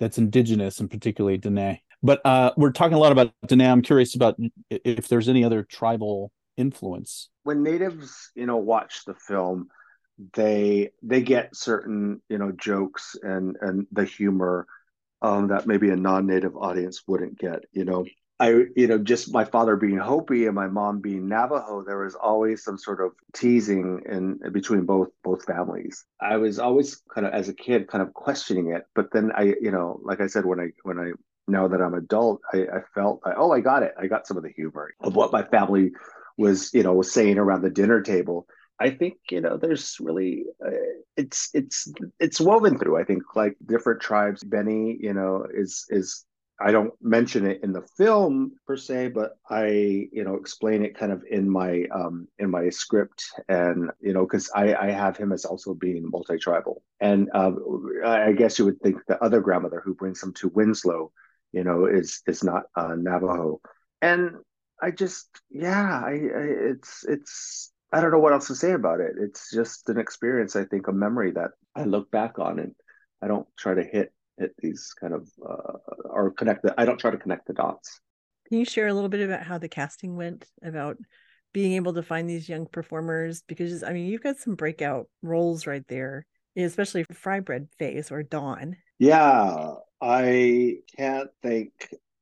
that's 0.00 0.18
indigenous 0.18 0.80
and 0.80 0.90
particularly 0.90 1.38
Dene. 1.38 1.78
But 2.02 2.20
uh, 2.24 2.52
we're 2.56 2.72
talking 2.72 2.96
a 2.96 2.98
lot 2.98 3.12
about 3.12 3.32
Dene. 3.46 3.62
I'm 3.62 3.82
curious 3.82 4.14
about 4.16 4.36
if 4.70 5.08
there's 5.08 5.28
any 5.28 5.44
other 5.44 5.62
tribal 5.62 6.32
influence. 6.56 7.28
When 7.44 7.62
natives, 7.62 8.30
you 8.34 8.46
know, 8.46 8.56
watch 8.56 9.04
the 9.06 9.14
film, 9.14 9.68
they 10.34 10.90
they 11.02 11.22
get 11.22 11.54
certain, 11.54 12.20
you 12.28 12.38
know, 12.38 12.52
jokes 12.52 13.16
and 13.22 13.56
and 13.60 13.86
the 13.92 14.04
humor 14.04 14.66
um, 15.22 15.48
that 15.48 15.68
maybe 15.68 15.90
a 15.90 15.96
non-native 15.96 16.56
audience 16.56 17.02
wouldn't 17.06 17.38
get. 17.38 17.60
You 17.70 17.84
know, 17.84 18.04
I, 18.40 18.64
you 18.74 18.88
know, 18.88 18.98
just 18.98 19.32
my 19.32 19.44
father 19.44 19.76
being 19.76 19.98
Hopi 19.98 20.46
and 20.46 20.54
my 20.54 20.66
mom 20.66 21.00
being 21.00 21.28
Navajo, 21.28 21.82
there 21.82 21.98
was 22.02 22.14
always 22.16 22.64
some 22.64 22.76
sort 22.76 23.00
of 23.00 23.12
teasing 23.32 24.00
in 24.06 24.40
between 24.52 24.84
both 24.84 25.08
both 25.22 25.44
families. 25.44 26.04
I 26.20 26.38
was 26.38 26.58
always 26.58 27.00
kind 27.14 27.26
of 27.26 27.32
as 27.32 27.48
a 27.48 27.54
kid 27.54 27.88
kind 27.88 28.02
of 28.02 28.12
questioning 28.14 28.72
it, 28.72 28.82
but 28.94 29.12
then 29.12 29.30
I, 29.36 29.54
you 29.60 29.70
know, 29.70 30.00
like 30.02 30.20
I 30.20 30.26
said, 30.26 30.44
when 30.44 30.58
I 30.58 30.68
when 30.82 30.98
I 30.98 31.12
now 31.46 31.68
that 31.68 31.80
I'm 31.80 31.94
adult, 31.94 32.40
I, 32.52 32.62
I 32.62 32.80
felt 32.94 33.20
like, 33.24 33.34
oh, 33.36 33.52
I 33.52 33.60
got 33.60 33.82
it. 33.84 33.94
I 33.98 34.06
got 34.08 34.26
some 34.26 34.36
of 34.36 34.42
the 34.42 34.50
humor 34.50 34.90
of 35.00 35.14
what 35.14 35.32
my 35.32 35.44
family 35.44 35.92
was, 36.36 36.72
you 36.74 36.82
know, 36.82 36.94
was 36.94 37.12
saying 37.12 37.38
around 37.38 37.62
the 37.62 37.70
dinner 37.70 38.00
table. 38.00 38.46
I 38.80 38.90
think 38.90 39.18
you 39.30 39.40
know, 39.40 39.56
there's 39.56 39.96
really 40.00 40.44
uh, 40.64 40.70
it's 41.16 41.50
it's 41.54 41.92
it's 42.18 42.40
woven 42.40 42.78
through 42.78 42.98
i 42.98 43.04
think 43.04 43.22
like 43.34 43.56
different 43.66 44.00
tribes 44.00 44.42
benny 44.42 44.96
you 44.98 45.12
know 45.12 45.46
is 45.52 45.84
is 45.90 46.24
I 46.62 46.72
don't 46.72 46.92
mention 47.00 47.46
it 47.46 47.60
in 47.62 47.72
the 47.72 47.82
film 47.96 48.52
per 48.66 48.76
se, 48.76 49.08
but 49.08 49.32
I, 49.50 49.66
you 50.12 50.24
know, 50.24 50.36
explain 50.36 50.84
it 50.84 50.96
kind 50.96 51.12
of 51.12 51.22
in 51.30 51.50
my 51.50 51.84
um, 51.92 52.28
in 52.38 52.50
my 52.50 52.68
script, 52.70 53.24
and 53.48 53.90
you 54.00 54.12
know, 54.12 54.24
because 54.24 54.50
I, 54.54 54.74
I 54.74 54.90
have 54.90 55.16
him 55.16 55.32
as 55.32 55.44
also 55.44 55.74
being 55.74 56.08
multi-tribal, 56.10 56.82
and 57.00 57.28
uh, 57.34 57.52
I 58.04 58.32
guess 58.32 58.58
you 58.58 58.64
would 58.66 58.80
think 58.80 58.98
the 59.06 59.22
other 59.22 59.40
grandmother 59.40 59.82
who 59.84 59.94
brings 59.94 60.22
him 60.22 60.32
to 60.34 60.48
Winslow, 60.48 61.12
you 61.52 61.64
know, 61.64 61.86
is 61.86 62.22
is 62.26 62.44
not 62.44 62.64
uh, 62.76 62.94
Navajo, 62.96 63.60
and 64.00 64.36
I 64.80 64.90
just, 64.90 65.28
yeah, 65.50 66.00
I, 66.04 66.10
I 66.10 66.44
it's 66.70 67.04
it's 67.08 67.72
I 67.92 68.00
don't 68.00 68.10
know 68.10 68.18
what 68.18 68.32
else 68.32 68.48
to 68.48 68.56
say 68.56 68.72
about 68.72 69.00
it. 69.00 69.12
It's 69.18 69.50
just 69.52 69.88
an 69.88 69.98
experience, 69.98 70.56
I 70.56 70.64
think, 70.64 70.88
a 70.88 70.92
memory 70.92 71.32
that 71.32 71.50
I 71.74 71.84
look 71.84 72.10
back 72.10 72.38
on, 72.38 72.58
and 72.58 72.74
I 73.22 73.28
don't 73.28 73.46
try 73.56 73.74
to 73.74 73.84
hit 73.84 74.12
hit 74.38 74.54
these 74.58 74.94
kind 75.00 75.14
of 75.14 75.28
uh, 75.46 75.78
or 76.04 76.30
connect 76.30 76.62
the, 76.62 76.74
I 76.78 76.84
don't 76.84 76.98
try 76.98 77.10
to 77.10 77.18
connect 77.18 77.46
the 77.46 77.52
dots. 77.52 78.00
Can 78.48 78.58
you 78.58 78.64
share 78.64 78.88
a 78.88 78.94
little 78.94 79.08
bit 79.08 79.20
about 79.20 79.42
how 79.42 79.58
the 79.58 79.68
casting 79.68 80.16
went 80.16 80.46
about 80.62 80.96
being 81.52 81.72
able 81.74 81.94
to 81.94 82.02
find 82.02 82.28
these 82.28 82.48
young 82.48 82.66
performers? 82.66 83.42
Because 83.46 83.82
I 83.82 83.92
mean, 83.92 84.06
you've 84.06 84.22
got 84.22 84.38
some 84.38 84.54
breakout 84.54 85.08
roles 85.22 85.66
right 85.66 85.86
there, 85.88 86.26
especially 86.56 87.04
Fry 87.12 87.40
Bread 87.40 87.68
Face 87.78 88.10
or 88.10 88.22
Dawn. 88.22 88.76
Yeah, 88.98 89.74
I 90.00 90.76
can't 90.96 91.30
thank 91.42 91.72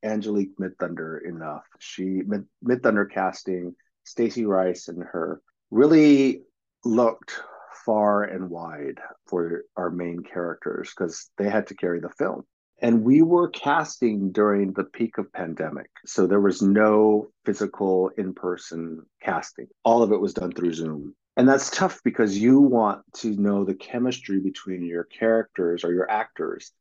Angelique 0.03 0.57
Midthunder 0.59 1.19
enough. 1.27 1.65
She 1.79 2.23
Mid, 2.27 2.47
Midthunder 2.65 3.11
casting 3.11 3.75
Stacy 4.05 4.45
Rice 4.45 4.89
and 4.89 5.03
her 5.03 5.41
really 5.71 6.43
looked 6.85 7.41
far 7.85 8.25
and 8.25 8.51
wide 8.51 8.99
for 9.27 9.63
our 9.77 9.91
main 9.91 10.23
characters 10.23 10.93
because 10.97 11.31
they 11.39 11.49
had 11.49 11.67
to 11.69 11.75
carry 11.75 12.01
the 12.01 12.11
film. 12.11 12.43
And 12.83 13.05
we 13.05 13.21
were 13.21 13.51
casting 13.51 14.33
during 14.33 14.73
the 14.73 14.85
peak 14.85 15.19
of 15.19 15.33
pandemic. 15.33 15.91
So 16.07 16.27
there 16.27 16.41
was 16.41 16.63
no 16.63 17.29
physical 17.45 18.11
in 18.17 18.33
person 18.33 19.03
casting. 19.23 19.69
All 19.85 20.03
of 20.03 20.13
it 20.13 20.21
was 20.21 20.33
done 20.33 20.53
through 20.53 20.73
Zoom. 20.73 21.15
And 21.37 21.49
that's 21.49 21.71
tough 21.71 22.01
because 22.03 22.39
you 22.39 22.61
want 22.61 23.03
to 23.17 23.37
know 23.37 23.65
the 23.65 23.75
chemistry 23.75 24.41
between 24.41 24.85
your 24.85 25.05
characters 25.05 25.85
or 25.85 25.93
your 25.93 26.11
actors 26.11 26.73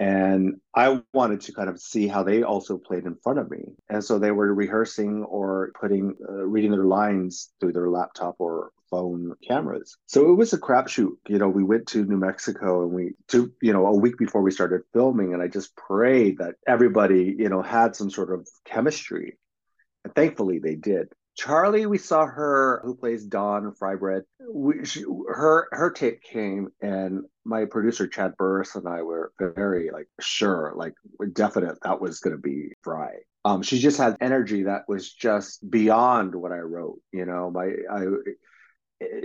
and 0.00 0.58
I 0.74 1.02
wanted 1.12 1.42
to 1.42 1.52
kind 1.52 1.68
of 1.68 1.78
see 1.78 2.08
how 2.08 2.22
they 2.22 2.42
also 2.42 2.78
played 2.78 3.04
in 3.04 3.16
front 3.16 3.38
of 3.38 3.50
me. 3.50 3.74
And 3.90 4.02
so 4.02 4.18
they 4.18 4.30
were 4.30 4.52
rehearsing 4.54 5.24
or 5.24 5.72
putting, 5.78 6.16
uh, 6.26 6.46
reading 6.46 6.70
their 6.70 6.86
lines 6.86 7.50
through 7.60 7.74
their 7.74 7.90
laptop 7.90 8.36
or 8.38 8.70
phone 8.90 9.32
cameras. 9.46 9.96
So 10.06 10.30
it 10.30 10.34
was 10.34 10.52
a 10.52 10.58
crapshoot. 10.58 11.16
You 11.28 11.38
know, 11.38 11.48
we 11.48 11.64
went 11.64 11.86
to 11.88 12.04
New 12.04 12.16
Mexico 12.16 12.82
and 12.82 12.92
we, 12.92 13.12
to, 13.28 13.52
you 13.62 13.72
know, 13.72 13.86
a 13.86 13.96
week 13.96 14.18
before 14.18 14.42
we 14.42 14.50
started 14.50 14.82
filming, 14.92 15.32
and 15.32 15.42
I 15.42 15.48
just 15.48 15.76
prayed 15.76 16.38
that 16.38 16.56
everybody, 16.66 17.34
you 17.38 17.48
know, 17.48 17.62
had 17.62 17.96
some 17.96 18.10
sort 18.10 18.32
of 18.32 18.48
chemistry. 18.64 19.38
And 20.04 20.14
thankfully 20.14 20.58
they 20.58 20.74
did. 20.74 21.08
Charlie, 21.36 21.86
we 21.86 21.96
saw 21.96 22.26
her 22.26 22.82
who 22.84 22.94
plays 22.94 23.24
Dawn 23.24 23.72
Fry 23.78 23.94
Bread. 23.94 24.24
We, 24.46 24.84
she, 24.84 25.04
her 25.28 25.68
her 25.72 25.90
tape 25.90 26.22
came, 26.22 26.68
and 26.82 27.24
my 27.44 27.64
producer 27.64 28.06
Chad 28.06 28.36
Burris 28.36 28.74
and 28.74 28.86
I 28.86 29.02
were 29.02 29.32
very 29.38 29.90
like 29.90 30.08
sure, 30.20 30.74
like 30.76 30.94
definite 31.32 31.78
that 31.82 32.00
was 32.00 32.20
going 32.20 32.36
to 32.36 32.42
be 32.42 32.72
Fry. 32.82 33.10
Um, 33.44 33.62
she 33.62 33.78
just 33.78 33.96
had 33.96 34.18
energy 34.20 34.64
that 34.64 34.82
was 34.86 35.10
just 35.10 35.68
beyond 35.70 36.34
what 36.34 36.52
I 36.52 36.58
wrote. 36.58 37.00
You 37.12 37.24
know, 37.24 37.50
my 37.50 37.72
I 37.90 38.04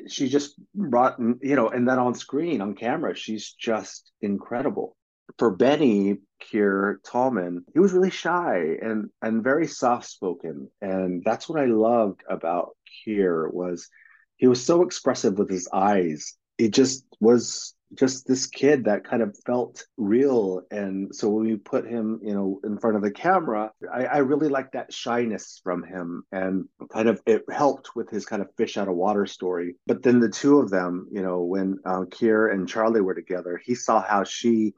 she 0.07 0.29
just 0.29 0.55
brought 0.73 1.19
you 1.19 1.55
know, 1.55 1.69
and 1.69 1.87
then 1.87 1.99
on 1.99 2.15
screen 2.15 2.61
on 2.61 2.75
camera, 2.75 3.15
she's 3.15 3.51
just 3.51 4.11
incredible 4.21 4.95
for 5.37 5.51
Benny 5.51 6.17
Keir 6.39 6.99
Tallman, 7.03 7.65
he 7.73 7.79
was 7.79 7.93
really 7.93 8.09
shy 8.09 8.77
and 8.81 9.09
and 9.21 9.43
very 9.43 9.67
soft 9.67 10.07
spoken, 10.07 10.69
and 10.81 11.23
that's 11.25 11.49
what 11.49 11.59
I 11.59 11.65
loved 11.65 12.21
about 12.29 12.75
Keir 13.03 13.49
was 13.49 13.89
he 14.37 14.47
was 14.47 14.63
so 14.63 14.83
expressive 14.83 15.37
with 15.37 15.49
his 15.49 15.67
eyes. 15.73 16.35
It 16.57 16.71
just 16.71 17.05
was 17.19 17.75
just 17.93 18.27
this 18.27 18.47
kid 18.47 18.85
that 18.85 19.03
kind 19.03 19.21
of 19.21 19.37
felt 19.45 19.85
real. 19.97 20.61
And 20.71 21.13
so 21.15 21.29
when 21.29 21.45
we 21.45 21.55
put 21.55 21.87
him, 21.87 22.19
you 22.23 22.33
know, 22.33 22.59
in 22.63 22.77
front 22.77 22.95
of 22.95 23.01
the 23.01 23.11
camera, 23.11 23.71
I, 23.93 24.05
I 24.05 24.17
really 24.17 24.49
liked 24.49 24.73
that 24.73 24.91
shyness 24.91 25.61
from 25.63 25.83
him 25.83 26.23
and 26.31 26.65
kind 26.91 27.07
of 27.07 27.21
it 27.25 27.43
helped 27.51 27.95
with 27.95 28.09
his 28.09 28.25
kind 28.25 28.41
of 28.41 28.49
fish 28.57 28.77
out 28.77 28.87
of 28.87 28.95
water 28.95 29.25
story. 29.25 29.75
But 29.87 30.03
then 30.03 30.19
the 30.19 30.29
two 30.29 30.59
of 30.59 30.69
them, 30.69 31.07
you 31.11 31.21
know, 31.21 31.43
when 31.43 31.77
uh, 31.85 32.05
Keir 32.11 32.47
and 32.47 32.67
Charlie 32.67 33.01
were 33.01 33.15
together, 33.15 33.61
he 33.63 33.75
saw 33.75 34.01
how 34.01 34.23
she 34.23 34.73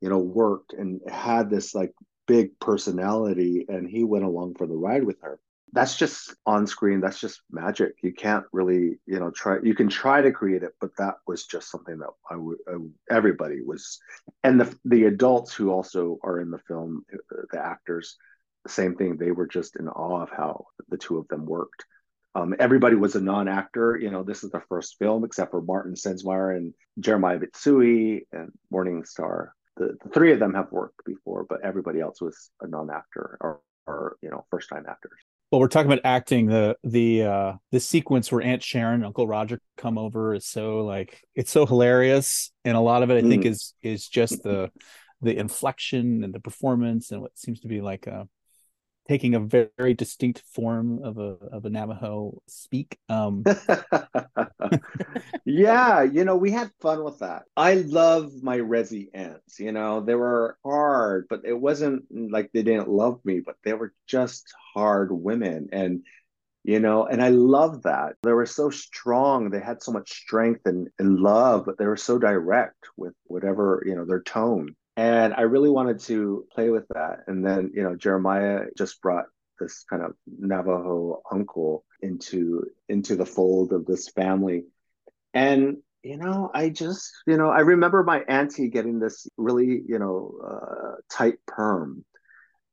you 0.00 0.08
know, 0.08 0.18
worked 0.18 0.72
and 0.72 1.00
had 1.08 1.50
this 1.50 1.74
like 1.74 1.92
big 2.26 2.58
personality, 2.58 3.66
and 3.68 3.88
he 3.88 4.04
went 4.04 4.24
along 4.24 4.54
for 4.54 4.66
the 4.66 4.76
ride 4.76 5.04
with 5.04 5.20
her. 5.22 5.38
That's 5.72 5.96
just 5.96 6.34
on 6.46 6.66
screen. 6.66 7.00
That's 7.00 7.20
just 7.20 7.42
magic. 7.50 7.94
You 8.02 8.12
can't 8.12 8.44
really, 8.52 8.98
you 9.06 9.20
know, 9.20 9.30
try. 9.30 9.58
You 9.62 9.74
can 9.74 9.88
try 9.88 10.20
to 10.20 10.32
create 10.32 10.62
it, 10.62 10.72
but 10.80 10.90
that 10.98 11.16
was 11.26 11.46
just 11.46 11.70
something 11.70 11.98
that 11.98 12.10
I 12.30 12.36
would. 12.36 12.58
everybody 13.10 13.62
was, 13.62 13.98
and 14.42 14.60
the 14.60 14.74
the 14.84 15.04
adults 15.04 15.54
who 15.54 15.70
also 15.70 16.18
are 16.22 16.40
in 16.40 16.50
the 16.50 16.58
film, 16.66 17.04
the 17.52 17.60
actors, 17.60 18.16
same 18.66 18.96
thing. 18.96 19.16
They 19.16 19.32
were 19.32 19.46
just 19.46 19.76
in 19.76 19.88
awe 19.88 20.22
of 20.22 20.30
how 20.30 20.66
the 20.88 20.98
two 20.98 21.18
of 21.18 21.28
them 21.28 21.46
worked. 21.46 21.84
Um, 22.34 22.54
everybody 22.58 22.94
was 22.94 23.16
a 23.16 23.20
non-actor. 23.20 23.98
You 24.00 24.10
know, 24.10 24.22
this 24.22 24.44
is 24.44 24.50
the 24.50 24.62
first 24.68 24.96
film, 24.98 25.24
except 25.24 25.50
for 25.50 25.62
Martin 25.62 25.94
Sensmeier 25.94 26.56
and 26.56 26.74
Jeremiah 26.98 27.40
Bitsui 27.40 28.22
and 28.32 28.52
Morning 28.70 29.04
Star 29.04 29.54
the, 29.80 29.96
the 30.04 30.10
three 30.10 30.32
of 30.32 30.38
them 30.38 30.54
have 30.54 30.70
worked 30.70 31.04
before, 31.04 31.44
but 31.48 31.64
everybody 31.64 32.00
else 32.00 32.20
was 32.20 32.50
a 32.60 32.68
non-actor 32.68 33.38
or, 33.40 33.60
or 33.86 34.16
you 34.22 34.30
know 34.30 34.44
first 34.50 34.68
time 34.68 34.84
actors. 34.88 35.18
Well, 35.50 35.60
we're 35.60 35.68
talking 35.68 35.90
about 35.90 36.04
acting. 36.04 36.46
The 36.46 36.76
the 36.84 37.24
uh 37.24 37.52
the 37.72 37.80
sequence 37.80 38.30
where 38.30 38.42
Aunt 38.42 38.62
Sharon, 38.62 39.04
Uncle 39.04 39.26
Roger 39.26 39.60
come 39.76 39.98
over 39.98 40.34
is 40.34 40.46
so 40.46 40.84
like 40.84 41.22
it's 41.34 41.50
so 41.50 41.66
hilarious, 41.66 42.52
and 42.64 42.76
a 42.76 42.80
lot 42.80 43.02
of 43.02 43.10
it 43.10 43.16
I 43.16 43.22
mm. 43.22 43.28
think 43.28 43.44
is 43.46 43.74
is 43.82 44.06
just 44.06 44.42
the 44.42 44.70
the 45.22 45.36
inflection 45.36 46.22
and 46.22 46.32
the 46.32 46.40
performance 46.40 47.10
and 47.10 47.20
what 47.20 47.36
seems 47.36 47.60
to 47.60 47.68
be 47.68 47.80
like 47.80 48.06
a 48.06 48.28
taking 49.10 49.34
a 49.34 49.40
very, 49.40 49.68
very 49.76 49.92
distinct 49.92 50.40
form 50.54 51.02
of 51.02 51.18
a 51.18 51.36
of 51.50 51.64
a 51.64 51.70
Navajo 51.70 52.40
speak. 52.46 52.96
Um, 53.08 53.42
yeah, 55.44 56.02
you 56.02 56.24
know, 56.24 56.36
we 56.36 56.52
had 56.52 56.70
fun 56.80 57.02
with 57.02 57.18
that. 57.18 57.42
I 57.56 57.74
love 57.74 58.30
my 58.40 58.58
Resi 58.58 59.08
aunts. 59.12 59.58
You 59.58 59.72
know, 59.72 60.00
they 60.00 60.14
were 60.14 60.56
hard, 60.64 61.26
but 61.28 61.40
it 61.44 61.58
wasn't 61.58 62.04
like 62.30 62.52
they 62.52 62.62
didn't 62.62 62.88
love 62.88 63.20
me, 63.24 63.40
but 63.40 63.56
they 63.64 63.72
were 63.72 63.92
just 64.06 64.54
hard 64.74 65.10
women, 65.10 65.70
and 65.72 66.04
you 66.62 66.78
know, 66.78 67.04
and 67.06 67.20
I 67.20 67.30
love 67.30 67.82
that. 67.82 68.14
They 68.22 68.32
were 68.32 68.46
so 68.46 68.70
strong. 68.70 69.50
They 69.50 69.60
had 69.60 69.82
so 69.82 69.90
much 69.90 70.12
strength 70.12 70.66
and, 70.66 70.88
and 71.00 71.18
love, 71.18 71.64
but 71.64 71.78
they 71.78 71.86
were 71.86 71.96
so 71.96 72.16
direct 72.18 72.86
with 72.96 73.14
whatever, 73.24 73.82
you 73.84 73.96
know, 73.96 74.04
their 74.04 74.22
tone 74.22 74.76
and 74.96 75.34
I 75.34 75.42
really 75.42 75.70
wanted 75.70 76.00
to 76.00 76.46
play 76.52 76.70
with 76.70 76.86
that. 76.88 77.20
And 77.26 77.44
then, 77.44 77.70
you 77.74 77.82
know, 77.82 77.96
Jeremiah 77.96 78.66
just 78.76 79.00
brought 79.00 79.26
this 79.58 79.84
kind 79.88 80.02
of 80.02 80.14
Navajo 80.26 81.22
uncle 81.30 81.84
into 82.02 82.64
into 82.88 83.16
the 83.16 83.26
fold 83.26 83.72
of 83.72 83.86
this 83.86 84.08
family. 84.08 84.64
And 85.34 85.78
you 86.02 86.16
know, 86.16 86.50
I 86.54 86.70
just, 86.70 87.12
you 87.26 87.36
know, 87.36 87.50
I 87.50 87.60
remember 87.60 88.02
my 88.02 88.20
auntie 88.20 88.70
getting 88.70 88.98
this 88.98 89.26
really, 89.36 89.82
you 89.86 89.98
know, 89.98 90.32
uh, 90.42 90.94
tight 91.10 91.34
perm, 91.46 92.04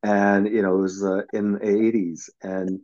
and 0.01 0.47
you 0.47 0.61
know, 0.61 0.77
it 0.77 0.81
was 0.81 1.03
uh, 1.03 1.23
in 1.33 1.53
the 1.53 1.59
'80s, 1.59 2.29
and 2.41 2.79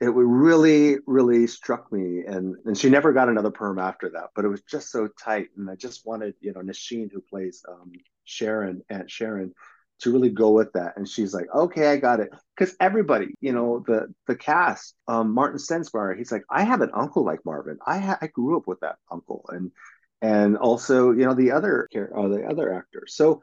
it 0.00 0.06
really, 0.14 0.96
really 1.06 1.46
struck 1.46 1.92
me. 1.92 2.22
And 2.26 2.56
and 2.64 2.76
she 2.76 2.88
never 2.88 3.12
got 3.12 3.28
another 3.28 3.50
perm 3.50 3.78
after 3.78 4.08
that, 4.14 4.30
but 4.34 4.46
it 4.46 4.48
was 4.48 4.62
just 4.62 4.90
so 4.90 5.08
tight, 5.22 5.48
and 5.58 5.70
I 5.70 5.74
just 5.76 6.06
wanted, 6.06 6.34
you 6.40 6.54
know, 6.54 6.60
Nasheen, 6.60 7.10
who 7.12 7.20
plays 7.20 7.62
um, 7.68 7.92
Sharon, 8.24 8.82
Aunt 8.90 9.10
Sharon, 9.10 9.52
to 10.00 10.12
really 10.12 10.30
go 10.30 10.50
with 10.50 10.72
that. 10.72 10.96
And 10.96 11.08
she's 11.08 11.32
like, 11.32 11.46
okay, 11.54 11.88
I 11.88 11.96
got 11.96 12.20
it. 12.20 12.30
Because 12.56 12.76
everybody, 12.80 13.34
you 13.40 13.52
know, 13.52 13.84
the 13.86 14.12
the 14.26 14.36
cast, 14.36 14.94
um, 15.08 15.32
Martin 15.32 15.58
Sensmeier, 15.58 16.16
he's 16.16 16.32
like, 16.32 16.44
I 16.50 16.64
have 16.64 16.80
an 16.80 16.90
uncle 16.94 17.24
like 17.24 17.40
Marvin. 17.44 17.78
I 17.86 17.98
ha- 17.98 18.18
I 18.20 18.26
grew 18.26 18.56
up 18.56 18.66
with 18.66 18.80
that 18.80 18.96
uncle, 19.10 19.44
and 19.48 19.70
and 20.20 20.56
also, 20.56 21.10
you 21.12 21.24
know, 21.24 21.34
the 21.34 21.52
other 21.52 21.88
uh, 21.94 22.28
the 22.28 22.46
other 22.48 22.72
actors. 22.74 23.14
So 23.14 23.42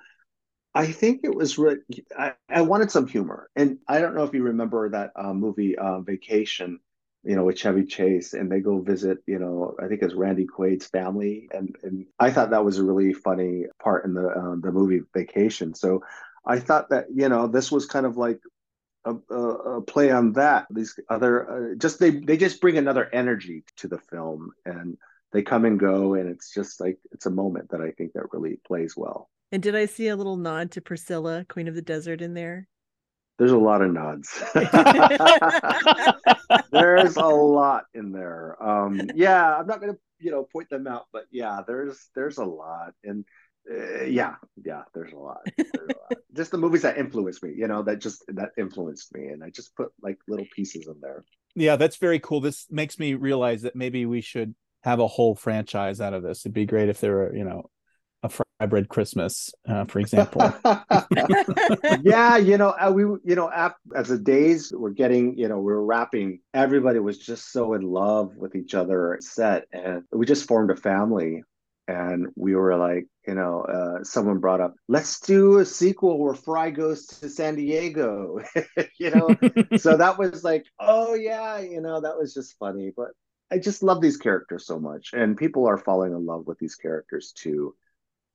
I 0.73 0.91
think 0.91 1.21
it 1.23 1.33
was 1.33 1.57
really. 1.57 1.79
I, 2.17 2.33
I 2.49 2.61
wanted 2.61 2.91
some 2.91 3.07
humor, 3.07 3.49
and 3.55 3.79
I 3.87 3.99
don't 3.99 4.15
know 4.15 4.23
if 4.23 4.33
you 4.33 4.43
remember 4.43 4.89
that 4.89 5.11
uh, 5.15 5.33
movie 5.33 5.77
uh, 5.77 6.01
Vacation 6.01 6.79
you 7.23 7.35
know, 7.35 7.43
with 7.43 7.57
Chevy 7.57 7.85
Chase, 7.85 8.33
and 8.33 8.51
they 8.51 8.59
go 8.59 8.79
visit, 8.79 9.19
you 9.27 9.39
know, 9.39 9.75
I 9.81 9.87
think 9.87 10.01
it's 10.01 10.13
Randy 10.13 10.45
Quaid's 10.45 10.87
family, 10.87 11.49
and 11.51 11.75
and 11.83 12.05
I 12.19 12.31
thought 12.31 12.51
that 12.51 12.65
was 12.65 12.77
a 12.77 12.83
really 12.83 13.13
funny 13.13 13.65
part 13.81 14.05
in 14.05 14.13
the 14.13 14.37
um, 14.37 14.61
the 14.61 14.71
movie 14.71 15.01
Vacation. 15.13 15.73
So 15.73 16.03
I 16.45 16.59
thought 16.59 16.89
that 16.89 17.05
you 17.13 17.29
know 17.29 17.47
this 17.47 17.71
was 17.71 17.85
kind 17.85 18.05
of 18.05 18.17
like 18.17 18.39
a, 19.05 19.15
a, 19.29 19.35
a 19.77 19.81
play 19.81 20.11
on 20.11 20.33
that. 20.33 20.67
These 20.69 20.99
other 21.09 21.71
uh, 21.71 21.75
just 21.75 21.99
they 21.99 22.11
they 22.11 22.37
just 22.37 22.61
bring 22.61 22.77
another 22.77 23.09
energy 23.13 23.63
to 23.77 23.87
the 23.87 23.99
film, 23.99 24.51
and 24.65 24.97
they 25.31 25.41
come 25.41 25.65
and 25.65 25.79
go 25.79 26.13
and 26.15 26.29
it's 26.29 26.53
just 26.53 26.79
like 26.79 26.97
it's 27.11 27.25
a 27.25 27.31
moment 27.31 27.69
that 27.69 27.81
i 27.81 27.91
think 27.91 28.13
that 28.13 28.33
really 28.33 28.59
plays 28.65 28.95
well 28.95 29.29
and 29.51 29.61
did 29.61 29.75
i 29.75 29.85
see 29.85 30.07
a 30.07 30.15
little 30.15 30.37
nod 30.37 30.71
to 30.71 30.81
priscilla 30.81 31.45
queen 31.47 31.67
of 31.67 31.75
the 31.75 31.81
desert 31.81 32.21
in 32.21 32.33
there 32.33 32.67
there's 33.39 33.51
a 33.51 33.57
lot 33.57 33.81
of 33.81 33.91
nods. 33.91 34.43
There's 36.71 37.15
a 37.15 37.25
lot 37.25 37.85
in 37.93 38.11
there. 38.11 38.61
Um 38.61 39.09
yeah 39.15 39.55
i'm 39.55 39.65
not 39.65 39.79
gonna 39.79 39.97
you 40.19 40.31
know 40.31 40.43
point 40.43 40.69
them 40.69 40.87
out 40.87 41.05
but 41.13 41.23
yeah 41.31 41.61
there's 41.65 42.09
there's 42.15 42.37
a 42.37 42.45
lot. 42.45 42.93
And 43.03 43.23
uh, 43.71 44.03
yeah 44.03 44.35
yeah 44.63 44.83
there's 44.93 45.13
a 45.13 45.17
lot, 45.17 45.39
there's 45.57 45.69
a 45.73 45.85
lot. 45.85 46.19
just 46.35 46.51
the 46.51 46.57
movies 46.57 46.81
that 46.81 46.97
influenced 46.97 47.41
me 47.41 47.53
you 47.55 47.67
know 47.67 47.81
that 47.83 47.99
just 47.99 48.23
that 48.27 48.49
influenced 48.57 49.15
me. 49.15 49.27
And 49.27 49.43
i 49.43 49.49
just 49.49 49.75
put 49.75 49.89
like 50.01 50.17
little 50.27 50.47
pieces 50.53 50.87
in 50.87 50.95
there. 51.01 51.23
Yeah 51.55 51.77
that's 51.77 51.97
very 51.97 52.19
cool. 52.19 52.41
This 52.41 52.67
makes 52.69 52.99
me 52.99 53.13
realize 53.13 53.61
that 53.61 53.75
maybe 53.75 54.05
we 54.05 54.21
should 54.21 54.53
have 54.83 54.99
a 54.99 55.07
whole 55.07 55.35
franchise 55.35 56.01
out 56.01 56.13
of 56.13 56.23
this. 56.23 56.41
It'd 56.41 56.53
be 56.53 56.65
great 56.65 56.89
if 56.89 56.99
there 56.99 57.15
were 57.15 57.35
you 57.35 57.45
know 57.45 57.69
bread 58.65 58.89
christmas 58.89 59.51
uh, 59.67 59.85
for 59.85 59.99
example. 59.99 60.41
Yeah 62.03 62.37
you 62.37 62.57
know 62.57 62.69
uh, 62.69 62.91
we 62.93 63.03
you 63.03 63.35
know 63.35 63.49
as 63.95 64.07
the 64.07 64.17
days 64.17 64.71
were 64.75 64.91
getting 64.91 65.37
you 65.37 65.47
know 65.47 65.57
we 65.57 65.71
were 65.71 65.83
wrapping 65.83 66.39
everybody 66.53 66.99
was 66.99 67.17
just 67.17 67.51
so 67.51 67.73
in 67.73 67.81
love 67.81 68.35
with 68.35 68.55
each 68.55 68.73
other 68.73 69.17
set 69.21 69.65
and 69.71 70.03
we 70.11 70.25
just 70.25 70.47
formed 70.47 70.71
a 70.71 70.75
family. 70.75 71.43
And 71.87 72.27
we 72.35 72.53
were 72.53 72.77
like, 72.77 73.07
you 73.27 73.33
know, 73.33 73.61
uh, 73.61 74.03
someone 74.03 74.37
brought 74.37 74.61
up, 74.61 74.75
let's 74.87 75.19
do 75.21 75.57
a 75.57 75.65
sequel 75.65 76.19
where 76.19 76.35
Fry 76.35 76.69
goes 76.69 77.07
to 77.07 77.29
San 77.29 77.55
Diego, 77.55 78.41
you 78.99 79.09
know. 79.09 79.29
so 79.77 79.97
that 79.97 80.19
was 80.19 80.43
like, 80.43 80.65
oh 80.79 81.15
yeah, 81.15 81.57
you 81.59 81.81
know, 81.81 81.99
that 81.99 82.15
was 82.15 82.35
just 82.35 82.59
funny. 82.59 82.91
But 82.95 83.09
I 83.51 83.57
just 83.57 83.81
love 83.81 84.01
these 84.01 84.17
characters 84.17 84.67
so 84.67 84.79
much, 84.79 85.13
and 85.13 85.35
people 85.35 85.65
are 85.65 85.79
falling 85.79 86.13
in 86.13 86.27
love 86.27 86.45
with 86.45 86.59
these 86.59 86.75
characters 86.75 87.31
too, 87.35 87.73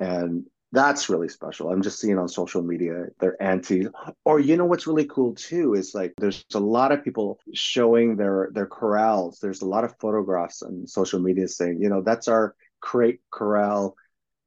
and 0.00 0.44
that's 0.72 1.08
really 1.08 1.28
special. 1.28 1.70
I'm 1.70 1.82
just 1.82 2.00
seeing 2.00 2.18
on 2.18 2.28
social 2.28 2.62
media 2.62 3.06
their 3.20 3.40
anti, 3.40 3.86
or 4.24 4.40
you 4.40 4.56
know 4.56 4.64
what's 4.64 4.86
really 4.86 5.06
cool 5.06 5.34
too 5.34 5.74
is 5.74 5.94
like 5.94 6.12
there's 6.18 6.44
a 6.54 6.60
lot 6.60 6.90
of 6.90 7.04
people 7.04 7.38
showing 7.52 8.16
their 8.16 8.50
their 8.52 8.66
corrals. 8.66 9.38
There's 9.40 9.62
a 9.62 9.68
lot 9.68 9.84
of 9.84 9.94
photographs 10.00 10.62
on 10.62 10.86
social 10.86 11.20
media 11.20 11.46
saying, 11.46 11.80
you 11.80 11.88
know, 11.88 12.02
that's 12.02 12.26
our 12.26 12.56
crate 12.80 13.20
corral 13.30 13.96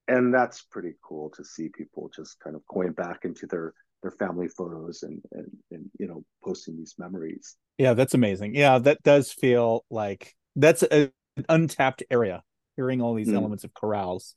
and 0.08 0.34
that's 0.34 0.62
pretty 0.62 0.94
cool 1.02 1.30
to 1.32 1.44
see 1.44 1.70
people 1.70 2.10
just 2.16 2.40
kind 2.40 2.56
of 2.56 2.66
going 2.68 2.92
back 2.92 3.26
into 3.26 3.46
their 3.48 3.74
their 4.02 4.12
family 4.12 4.48
photos 4.48 5.04
and 5.04 5.22
and, 5.32 5.50
and 5.72 5.90
you 6.00 6.08
know 6.08 6.24
posting 6.44 6.78
these 6.78 6.96
memories 6.98 7.56
yeah 7.78 7.94
that's 7.94 8.14
amazing 8.14 8.56
yeah 8.56 8.78
that 8.78 9.02
does 9.04 9.32
feel 9.32 9.84
like 9.90 10.36
that's 10.56 10.84
a, 10.84 11.12
an 11.36 11.46
untapped 11.50 12.04
area 12.10 12.44
hearing 12.76 13.02
all 13.02 13.16
these 13.16 13.28
mm. 13.28 13.36
elements 13.36 13.64
of 13.64 13.74
corrals 13.74 14.36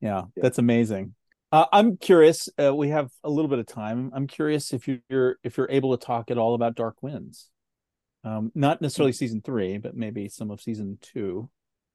yeah, 0.00 0.22
yeah. 0.36 0.42
that's 0.42 0.58
amazing 0.58 1.14
uh, 1.52 1.66
i'm 1.72 1.96
curious 1.96 2.48
uh, 2.62 2.74
we 2.74 2.88
have 2.88 3.10
a 3.24 3.30
little 3.30 3.48
bit 3.48 3.58
of 3.58 3.66
time 3.66 4.10
i'm 4.14 4.26
curious 4.26 4.72
if 4.72 4.88
you're 4.88 5.36
if 5.42 5.56
you're 5.56 5.70
able 5.70 5.96
to 5.96 6.04
talk 6.04 6.30
at 6.30 6.38
all 6.38 6.54
about 6.54 6.74
dark 6.74 7.02
winds 7.02 7.50
um, 8.24 8.50
not 8.54 8.82
necessarily 8.82 9.12
mm. 9.12 9.16
season 9.16 9.40
three 9.40 9.78
but 9.78 9.96
maybe 9.96 10.28
some 10.28 10.50
of 10.50 10.60
season 10.60 10.98
two 11.00 11.48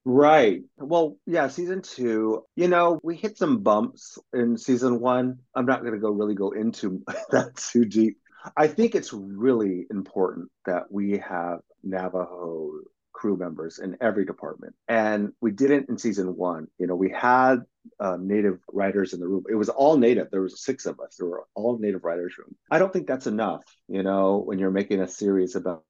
Right. 0.05 0.63
Well, 0.77 1.17
yeah, 1.25 1.47
season 1.47 1.81
two, 1.81 2.43
you 2.55 2.67
know, 2.67 2.99
we 3.03 3.15
hit 3.15 3.37
some 3.37 3.59
bumps 3.59 4.17
in 4.33 4.57
season 4.57 4.99
one. 4.99 5.39
I'm 5.55 5.65
not 5.65 5.79
going 5.81 5.93
to 5.93 5.99
go 5.99 6.09
really 6.09 6.35
go 6.35 6.51
into 6.51 7.03
that 7.31 7.55
too 7.55 7.85
deep. 7.85 8.17
I 8.57 8.67
think 8.67 8.95
it's 8.95 9.13
really 9.13 9.85
important 9.89 10.49
that 10.65 10.91
we 10.91 11.19
have 11.19 11.59
Navajo 11.83 12.81
crew 13.23 13.37
members 13.37 13.79
in 13.79 13.95
every 14.01 14.25
department. 14.25 14.75
And 14.89 15.31
we 15.39 15.51
didn't 15.51 15.87
in 15.87 15.97
season 15.97 16.35
one. 16.35 16.67
You 16.77 16.87
know, 16.87 16.95
we 16.95 17.09
had 17.09 17.59
uh, 18.01 18.17
native 18.19 18.59
writers 18.73 19.13
in 19.13 19.21
the 19.21 19.27
room. 19.29 19.45
It 19.49 19.55
was 19.55 19.69
all 19.69 19.95
native. 19.95 20.29
There 20.29 20.41
was 20.41 20.61
six 20.61 20.85
of 20.85 20.99
us. 20.99 21.15
There 21.17 21.29
were 21.29 21.45
all 21.55 21.79
native 21.79 22.03
writers 22.03 22.37
room. 22.37 22.53
I 22.69 22.79
don't 22.79 22.91
think 22.91 23.07
that's 23.07 23.25
enough, 23.25 23.63
you 23.87 24.03
know, 24.03 24.43
when 24.45 24.59
you're 24.59 24.71
making 24.71 24.99
a 24.99 25.07
series 25.07 25.55
about 25.55 25.85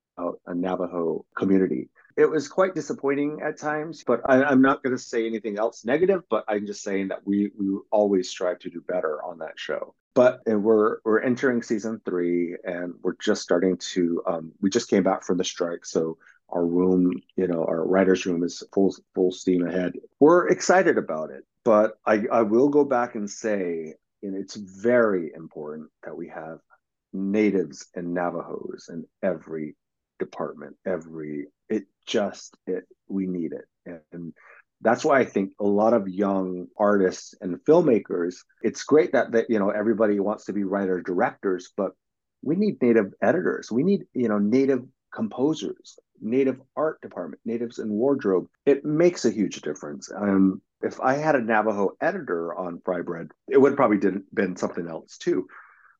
a 0.46 0.54
Navajo 0.54 1.26
community. 1.36 1.90
It 2.18 2.30
was 2.30 2.48
quite 2.48 2.76
disappointing 2.76 3.40
at 3.44 3.58
times, 3.58 4.04
but 4.06 4.22
I, 4.26 4.52
am 4.52 4.62
not 4.62 4.84
going 4.84 4.96
to 4.96 5.02
say 5.02 5.26
anything 5.26 5.58
else 5.58 5.84
negative. 5.86 6.22
But 6.30 6.46
I'm 6.48 6.68
just 6.68 6.84
saying 6.84 7.08
that 7.08 7.26
we 7.26 7.50
we 7.58 7.80
always 7.92 8.30
strive 8.30 8.60
to 8.60 8.70
do 8.70 8.84
better 8.88 9.24
on 9.24 9.40
that 9.40 9.54
show. 9.56 9.96
But 10.14 10.42
and 10.46 10.64
we're 10.64 11.00
we're 11.04 11.22
entering 11.22 11.64
season 11.64 12.00
three, 12.06 12.56
and 12.64 12.94
we're 13.02 13.16
just 13.20 13.42
starting 13.42 13.78
to. 13.94 14.22
Um, 14.28 14.52
we 14.62 14.70
just 14.70 14.88
came 14.88 15.02
back 15.02 15.24
from 15.24 15.40
the 15.40 15.44
strike, 15.44 15.86
so 15.86 16.20
our 16.54 16.66
room, 16.66 17.12
you 17.36 17.48
know, 17.48 17.66
our 17.66 17.86
writers' 17.86 18.26
room 18.26 18.44
is 18.44 18.64
full 18.74 18.96
full 19.16 19.32
steam 19.32 19.68
ahead. 19.68 19.94
We're 20.20 20.50
excited 20.50 20.98
about 20.98 21.32
it, 21.32 21.44
but 21.66 21.94
I 22.06 22.24
I 22.32 22.42
will 22.44 22.70
go 22.70 22.86
back 22.86 23.16
and 23.16 23.30
say, 23.30 23.96
know, 24.32 24.38
it's 24.38 24.56
very 24.56 25.32
important 25.36 25.90
that 26.04 26.16
we 26.16 26.30
have 26.30 26.60
natives 27.12 27.88
and 27.96 28.14
Navajos 28.14 28.90
in 28.90 29.06
every 29.22 29.76
department 30.20 30.76
every 30.86 31.48
it 31.70 31.84
just 32.06 32.56
it 32.68 32.84
we 33.08 33.26
need 33.28 33.52
it 33.52 34.02
and 34.12 34.34
that's 34.82 35.04
why 35.04 35.20
i 35.20 35.26
think 35.26 35.52
a 35.60 35.64
lot 35.64 35.94
of 35.94 36.08
young 36.08 36.68
artists 36.78 37.34
and 37.42 37.58
filmmakers 37.66 38.36
it's 38.62 38.84
great 38.84 39.12
that 39.12 39.32
that 39.32 39.50
you 39.50 39.60
know 39.60 39.70
everybody 39.70 40.20
wants 40.20 40.46
to 40.46 40.54
be 40.54 40.64
writer 40.64 41.02
directors 41.02 41.72
but 41.76 41.92
we 42.42 42.56
need 42.56 42.82
native 42.82 43.14
editors 43.22 43.72
we 43.72 43.84
need 43.84 44.06
you 44.14 44.30
know 44.30 44.40
native 44.40 44.84
composers 45.14 45.98
native 46.22 46.60
art 46.76 47.02
department 47.02 47.42
natives 47.46 47.80
in 47.80 47.90
wardrobe 47.90 48.48
it 48.66 48.86
makes 48.86 49.26
a 49.26 49.32
huge 49.32 49.62
difference. 49.62 50.10
Um 50.16 50.62
if 50.82 51.00
i 51.02 51.14
had 51.14 51.36
a 51.36 51.42
navajo 51.42 51.92
editor 52.02 52.54
on 52.56 52.82
fry 52.84 53.02
bread 53.02 53.30
it 53.50 53.60
would 53.60 53.76
probably 53.76 53.98
did 53.98 54.22
been 54.34 54.56
something 54.56 54.88
else 54.88 55.18
too. 55.18 55.48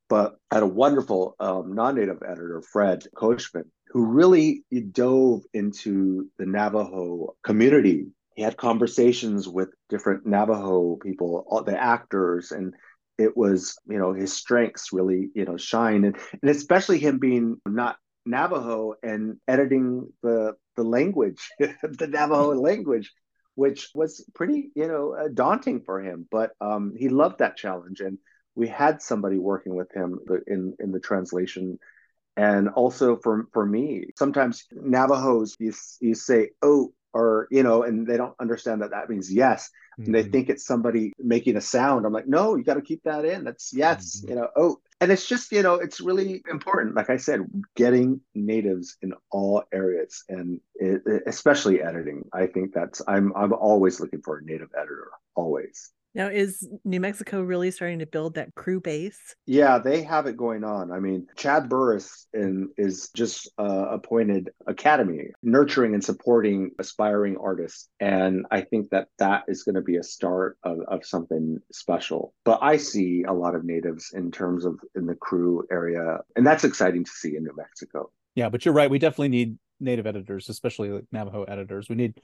But 0.10 0.36
I 0.52 0.56
had 0.56 0.64
a 0.64 0.68
wonderful 0.68 1.36
um, 1.40 1.74
non-native 1.74 2.22
editor, 2.24 2.62
Fred 2.62 3.04
Kochman, 3.16 3.64
who 3.88 4.06
really 4.06 4.64
dove 4.92 5.44
into 5.54 6.30
the 6.38 6.46
Navajo 6.46 7.36
community. 7.44 8.08
He 8.36 8.42
had 8.42 8.58
conversations 8.58 9.48
with 9.48 9.70
different 9.90 10.26
Navajo 10.26 10.98
people, 10.98 11.46
all 11.48 11.64
the 11.64 11.82
actors, 11.82 12.52
and 12.52 12.74
it 13.18 13.38
was, 13.38 13.78
you 13.88 13.98
know, 13.98 14.14
his 14.14 14.34
strengths 14.34 14.92
really, 14.92 15.30
you 15.36 15.46
know, 15.46 15.58
shine, 15.58 16.04
and 16.04 16.18
and 16.42 16.52
especially 16.52 17.00
him 17.00 17.20
being 17.20 17.58
not 17.66 17.98
Navajo 18.26 18.96
and 19.04 19.38
editing 19.48 20.12
the 20.22 20.56
the 20.76 20.84
language, 20.84 21.50
the 21.60 22.08
Navajo 22.08 22.54
language, 22.70 23.12
which 23.56 23.90
was 23.94 24.26
pretty, 24.34 24.72
you 24.76 24.88
know, 24.88 25.14
uh, 25.14 25.28
daunting 25.34 25.82
for 25.82 26.02
him. 26.02 26.28
But 26.30 26.52
um, 26.62 26.94
he 26.98 27.10
loved 27.10 27.40
that 27.40 27.58
challenge, 27.58 28.00
and 28.00 28.18
we 28.56 28.68
had 28.68 29.02
somebody 29.02 29.38
working 29.38 29.76
with 29.76 29.92
him 29.94 30.20
in 30.48 30.76
in 30.80 30.92
the 30.92 31.00
translation 31.00 31.80
and 32.36 32.70
also 32.70 33.18
for 33.18 33.48
for 33.54 33.66
me 33.66 34.06
sometimes 34.18 34.66
navajos 34.72 35.56
you, 35.60 35.74
you 36.00 36.16
say 36.16 36.50
oh 36.62 36.92
or 37.14 37.48
you 37.52 37.62
know 37.62 37.84
and 37.84 38.08
they 38.08 38.18
don't 38.18 38.34
understand 38.40 38.82
that 38.82 38.92
that 38.92 39.10
means 39.10 39.32
yes 39.32 39.70
mm-hmm. 40.00 40.06
and 40.06 40.16
they 40.16 40.24
mm-hmm. 40.24 40.32
think 40.32 40.50
it's 40.50 40.66
somebody 40.66 41.14
making 41.20 41.56
a 41.58 41.62
sound 41.62 42.06
i'm 42.06 42.14
like 42.14 42.28
no 42.28 42.56
you 42.56 42.64
got 42.64 42.76
to 42.76 42.82
keep 42.82 43.04
that 43.04 43.26
in 43.26 43.44
that's 43.44 43.72
yes 43.74 44.20
mm-hmm. 44.20 44.30
you 44.30 44.36
know 44.36 44.48
oh 44.56 44.80
and 45.04 45.12
it's 45.12 45.28
just 45.28 45.52
you 45.52 45.62
know 45.62 45.76
it's 45.76 46.00
really 46.00 46.42
important 46.50 46.96
like 46.96 47.10
i 47.10 47.18
said 47.18 47.42
getting 47.76 48.22
natives 48.34 48.96
in 49.02 49.14
all 49.32 49.62
areas 49.74 50.24
and 50.30 50.62
it, 50.76 51.02
especially 51.28 51.82
editing. 51.82 52.24
I 52.32 52.48
think 52.48 52.74
that's 52.74 53.02
i'm 53.08 53.34
i'm 53.36 53.54
always 53.54 54.00
looking 54.00 54.22
for 54.22 54.38
a 54.38 54.44
native 54.44 54.70
editor 54.76 55.10
always 55.36 55.92
now, 56.16 56.28
is 56.28 56.68
New 56.86 57.00
Mexico 57.00 57.42
really 57.42 57.72
starting 57.72 58.00
to 58.00 58.06
build 58.06 58.36
that 58.36 58.54
crew 58.54 58.80
base? 58.80 59.20
Yeah, 59.48 59.80
they 59.80 60.04
have 60.04 60.28
it 60.28 60.38
going 60.38 60.64
on. 60.64 60.92
I 60.92 61.00
mean, 61.00 61.28
Chad 61.36 61.70
Burris 61.70 62.28
in, 62.34 62.70
is 62.78 63.10
just 63.16 63.50
uh, 63.58 63.88
appointed 63.90 64.52
Academy, 64.68 65.30
nurturing 65.42 65.96
and 65.96 66.04
supporting 66.04 66.72
aspiring 66.80 67.38
artists. 67.42 67.90
And 68.00 68.46
I 68.52 68.62
think 68.62 68.92
that 68.92 69.08
that 69.18 69.44
is 69.48 69.64
going 69.64 69.76
to 69.76 69.82
be 69.82 69.98
a 69.98 70.04
start 70.04 70.58
of, 70.64 70.80
of 70.88 71.04
something 71.04 71.58
special. 71.72 72.36
But 72.46 72.60
I 72.62 72.78
see 72.78 73.24
a 73.28 73.34
lot 73.34 73.56
of 73.56 73.66
natives 73.66 74.12
in 74.14 74.30
terms 74.30 74.66
of 74.66 74.80
in 74.96 75.08
the 75.08 75.16
crew 75.16 75.66
area. 75.72 76.20
And 76.36 76.46
that's 76.46 76.64
exciting 76.64 77.06
to 77.06 77.12
see 77.12 77.36
in 77.36 77.44
New 77.44 77.56
Mexico. 77.58 78.12
Yeah, 78.36 78.50
but 78.50 78.66
you're 78.66 78.74
right. 78.74 78.90
We 78.90 79.00
definitely 79.00 79.30
need 79.30 79.58
native 79.80 80.06
editors, 80.06 80.48
especially 80.50 80.90
like 80.90 81.06
Navajo 81.12 81.44
editors. 81.44 81.90
We 81.90 81.96
need 81.96 82.22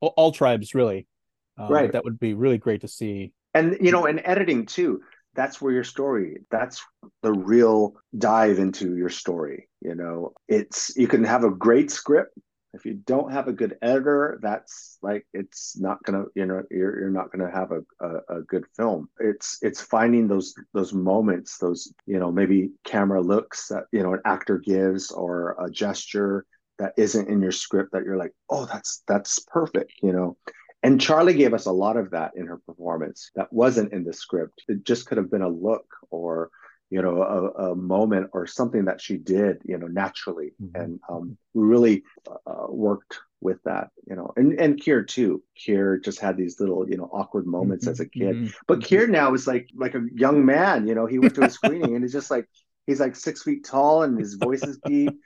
all, 0.00 0.14
all 0.16 0.30
tribes 0.30 0.74
really 0.74 1.08
um, 1.58 1.72
right. 1.72 1.92
That 1.92 2.04
would 2.04 2.18
be 2.18 2.34
really 2.34 2.58
great 2.58 2.80
to 2.82 2.88
see. 2.88 3.32
And, 3.54 3.76
you 3.80 3.92
know, 3.92 4.06
in 4.06 4.24
editing 4.26 4.66
too, 4.66 5.02
that's 5.34 5.60
where 5.60 5.72
your 5.72 5.84
story, 5.84 6.38
that's 6.50 6.84
the 7.22 7.32
real 7.32 7.94
dive 8.16 8.58
into 8.58 8.96
your 8.96 9.08
story. 9.08 9.68
You 9.80 9.94
know, 9.94 10.32
it's, 10.48 10.96
you 10.96 11.08
can 11.08 11.24
have 11.24 11.44
a 11.44 11.50
great 11.50 11.90
script. 11.90 12.38
If 12.74 12.86
you 12.86 12.94
don't 12.94 13.32
have 13.32 13.48
a 13.48 13.52
good 13.52 13.76
editor, 13.82 14.38
that's 14.40 14.96
like, 15.02 15.26
it's 15.34 15.78
not 15.78 16.02
going 16.04 16.22
to, 16.22 16.30
you 16.34 16.46
know, 16.46 16.62
you're, 16.70 17.00
you're 17.00 17.10
not 17.10 17.30
going 17.30 17.46
to 17.46 17.54
have 17.54 17.70
a, 17.70 17.82
a, 18.00 18.38
a 18.38 18.42
good 18.42 18.64
film. 18.74 19.10
It's, 19.20 19.58
it's 19.60 19.82
finding 19.82 20.26
those, 20.26 20.54
those 20.72 20.94
moments, 20.94 21.58
those, 21.58 21.92
you 22.06 22.18
know, 22.18 22.32
maybe 22.32 22.70
camera 22.84 23.20
looks 23.20 23.68
that, 23.68 23.84
you 23.92 24.02
know, 24.02 24.14
an 24.14 24.20
actor 24.24 24.56
gives 24.58 25.10
or 25.10 25.54
a 25.62 25.70
gesture 25.70 26.46
that 26.78 26.94
isn't 26.96 27.28
in 27.28 27.42
your 27.42 27.52
script 27.52 27.92
that 27.92 28.04
you're 28.04 28.16
like, 28.16 28.32
oh, 28.48 28.64
that's, 28.64 29.02
that's 29.06 29.38
perfect, 29.40 29.92
you 30.02 30.12
know? 30.14 30.38
And 30.82 31.00
Charlie 31.00 31.34
gave 31.34 31.54
us 31.54 31.66
a 31.66 31.72
lot 31.72 31.96
of 31.96 32.10
that 32.10 32.32
in 32.34 32.46
her 32.46 32.58
performance 32.58 33.30
that 33.36 33.52
wasn't 33.52 33.92
in 33.92 34.04
the 34.04 34.12
script. 34.12 34.62
It 34.68 34.84
just 34.84 35.06
could 35.06 35.18
have 35.18 35.30
been 35.30 35.42
a 35.42 35.48
look 35.48 35.86
or 36.10 36.50
you 36.92 37.00
know 37.00 37.22
a, 37.22 37.70
a 37.70 37.74
moment 37.74 38.28
or 38.34 38.46
something 38.46 38.84
that 38.84 39.00
she 39.00 39.16
did 39.16 39.62
you 39.64 39.78
know 39.78 39.86
naturally 39.86 40.52
mm-hmm. 40.62 40.78
and 40.78 41.00
um, 41.08 41.38
we 41.54 41.64
really 41.64 42.02
uh, 42.28 42.66
worked 42.68 43.18
with 43.40 43.56
that 43.64 43.88
you 44.06 44.14
know 44.14 44.30
and 44.36 44.60
and 44.60 44.78
Keir 44.78 45.02
too 45.02 45.42
Keir 45.56 45.98
just 45.98 46.20
had 46.20 46.36
these 46.36 46.60
little 46.60 46.88
you 46.88 46.98
know 46.98 47.08
awkward 47.10 47.46
moments 47.46 47.86
mm-hmm. 47.86 47.92
as 47.92 48.00
a 48.00 48.06
kid 48.06 48.36
mm-hmm. 48.36 48.46
but 48.68 48.80
mm-hmm. 48.80 49.10
Now 49.10 49.32
is 49.32 49.46
like 49.46 49.70
like 49.74 49.94
a 49.94 50.06
young 50.14 50.44
man 50.44 50.86
you 50.86 50.94
know 50.94 51.06
he 51.06 51.18
went 51.18 51.34
to 51.36 51.44
a 51.44 51.50
screening 51.50 51.94
and 51.94 52.04
he's 52.04 52.12
just 52.12 52.30
like 52.30 52.46
he's 52.86 53.00
like 53.00 53.16
six 53.16 53.42
feet 53.42 53.64
tall 53.64 54.02
and 54.02 54.18
his 54.18 54.34
voice 54.34 54.62
is 54.62 54.78
deep 54.84 55.18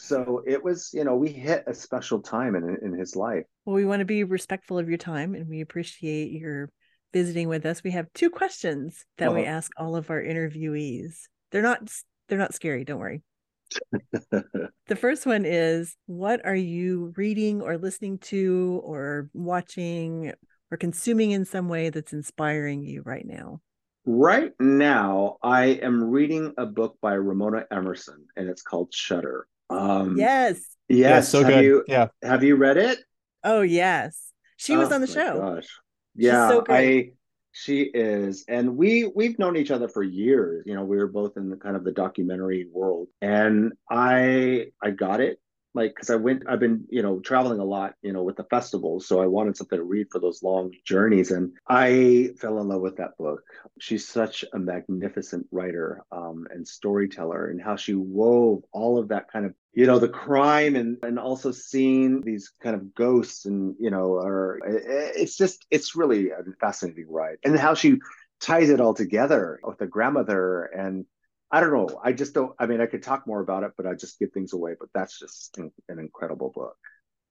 so 0.00 0.42
it 0.46 0.62
was 0.62 0.90
you 0.92 1.04
know 1.04 1.14
we 1.14 1.28
hit 1.28 1.64
a 1.66 1.74
special 1.74 2.20
time 2.20 2.54
in 2.54 2.76
in 2.82 2.92
his 2.92 3.14
life 3.16 3.44
well 3.64 3.76
we 3.76 3.84
want 3.84 4.00
to 4.00 4.04
be 4.06 4.24
respectful 4.24 4.78
of 4.78 4.88
your 4.88 4.98
time 4.98 5.34
and 5.34 5.48
we 5.48 5.60
appreciate 5.60 6.32
your 6.32 6.70
visiting 7.12 7.48
with 7.48 7.66
us, 7.66 7.82
we 7.82 7.90
have 7.92 8.12
two 8.14 8.30
questions 8.30 9.04
that 9.18 9.28
uh-huh. 9.28 9.40
we 9.40 9.44
ask 9.44 9.70
all 9.76 9.96
of 9.96 10.10
our 10.10 10.22
interviewees. 10.22 11.14
They're 11.50 11.62
not 11.62 11.90
they're 12.28 12.38
not 12.38 12.54
scary, 12.54 12.84
don't 12.84 13.00
worry. 13.00 13.22
the 14.30 14.96
first 14.96 15.26
one 15.26 15.44
is 15.44 15.96
what 16.06 16.44
are 16.44 16.54
you 16.54 17.12
reading 17.16 17.62
or 17.62 17.78
listening 17.78 18.18
to 18.18 18.80
or 18.84 19.30
watching 19.32 20.32
or 20.70 20.76
consuming 20.76 21.32
in 21.32 21.44
some 21.44 21.68
way 21.68 21.90
that's 21.90 22.12
inspiring 22.12 22.82
you 22.82 23.02
right 23.04 23.26
now? 23.26 23.60
Right 24.06 24.52
now, 24.58 25.36
I 25.42 25.66
am 25.66 26.02
reading 26.02 26.54
a 26.56 26.66
book 26.66 26.96
by 27.00 27.14
Ramona 27.14 27.66
Emerson 27.70 28.26
and 28.36 28.48
it's 28.48 28.62
called 28.62 28.92
Shutter. 28.92 29.46
Um 29.70 30.16
Yes. 30.16 30.60
Yes, 30.88 30.98
yeah, 30.98 31.20
so 31.20 31.44
have 31.44 31.48
good. 31.48 31.64
You, 31.64 31.84
yeah. 31.86 32.08
Have 32.22 32.42
you 32.42 32.56
read 32.56 32.76
it? 32.76 32.98
Oh 33.44 33.60
yes. 33.60 34.32
She 34.56 34.76
was 34.76 34.90
oh, 34.90 34.96
on 34.96 35.00
the 35.00 35.06
show. 35.06 35.38
Gosh 35.38 35.68
yeah 36.14 36.48
so 36.48 36.64
i 36.68 37.10
she 37.52 37.82
is 37.94 38.44
and 38.48 38.76
we 38.76 39.10
we've 39.14 39.38
known 39.38 39.56
each 39.56 39.70
other 39.70 39.88
for 39.88 40.02
years 40.02 40.62
you 40.66 40.74
know 40.74 40.84
we 40.84 40.96
were 40.96 41.08
both 41.08 41.36
in 41.36 41.50
the 41.50 41.56
kind 41.56 41.76
of 41.76 41.84
the 41.84 41.92
documentary 41.92 42.68
world 42.72 43.08
and 43.22 43.72
i 43.90 44.66
i 44.82 44.90
got 44.90 45.20
it 45.20 45.40
like 45.74 45.92
because 45.94 46.10
i 46.10 46.16
went 46.16 46.42
i've 46.48 46.60
been 46.60 46.84
you 46.90 47.02
know 47.02 47.18
traveling 47.20 47.58
a 47.58 47.64
lot 47.64 47.94
you 48.02 48.12
know 48.12 48.22
with 48.22 48.36
the 48.36 48.44
festivals 48.44 49.06
so 49.06 49.20
i 49.20 49.26
wanted 49.26 49.56
something 49.56 49.78
to 49.78 49.84
read 49.84 50.06
for 50.10 50.20
those 50.20 50.42
long 50.42 50.70
journeys 50.84 51.30
and 51.30 51.52
i 51.68 52.28
fell 52.38 52.60
in 52.60 52.68
love 52.68 52.80
with 52.80 52.96
that 52.96 53.16
book 53.18 53.40
she's 53.80 54.06
such 54.06 54.44
a 54.52 54.58
magnificent 54.58 55.46
writer 55.50 56.02
um, 56.12 56.46
and 56.50 56.66
storyteller 56.66 57.48
and 57.50 57.62
how 57.62 57.76
she 57.76 57.94
wove 57.94 58.62
all 58.72 58.98
of 58.98 59.08
that 59.08 59.30
kind 59.32 59.46
of 59.46 59.54
you 59.72 59.86
know 59.86 59.98
the 59.98 60.08
crime 60.08 60.74
and 60.76 60.98
and 61.02 61.18
also 61.18 61.52
seeing 61.52 62.20
these 62.22 62.52
kind 62.62 62.74
of 62.74 62.94
ghosts 62.94 63.46
and 63.46 63.76
you 63.78 63.90
know 63.90 64.14
or 64.14 64.58
it's 64.64 65.36
just 65.36 65.64
it's 65.70 65.94
really 65.94 66.30
a 66.30 66.42
fascinating 66.60 67.06
ride 67.08 67.36
and 67.44 67.58
how 67.58 67.74
she 67.74 67.98
ties 68.40 68.70
it 68.70 68.80
all 68.80 68.94
together 68.94 69.60
with 69.62 69.78
the 69.78 69.86
grandmother 69.86 70.64
and 70.64 71.04
I 71.52 71.60
don't 71.60 71.72
know. 71.72 72.00
I 72.02 72.12
just 72.12 72.32
don't. 72.32 72.54
I 72.60 72.66
mean, 72.66 72.80
I 72.80 72.86
could 72.86 73.02
talk 73.02 73.26
more 73.26 73.40
about 73.40 73.64
it, 73.64 73.72
but 73.76 73.84
I 73.84 73.94
just 73.94 74.20
give 74.20 74.30
things 74.30 74.52
away. 74.52 74.74
But 74.78 74.88
that's 74.94 75.18
just 75.18 75.58
an, 75.58 75.72
an 75.88 75.98
incredible 75.98 76.52
book. 76.54 76.76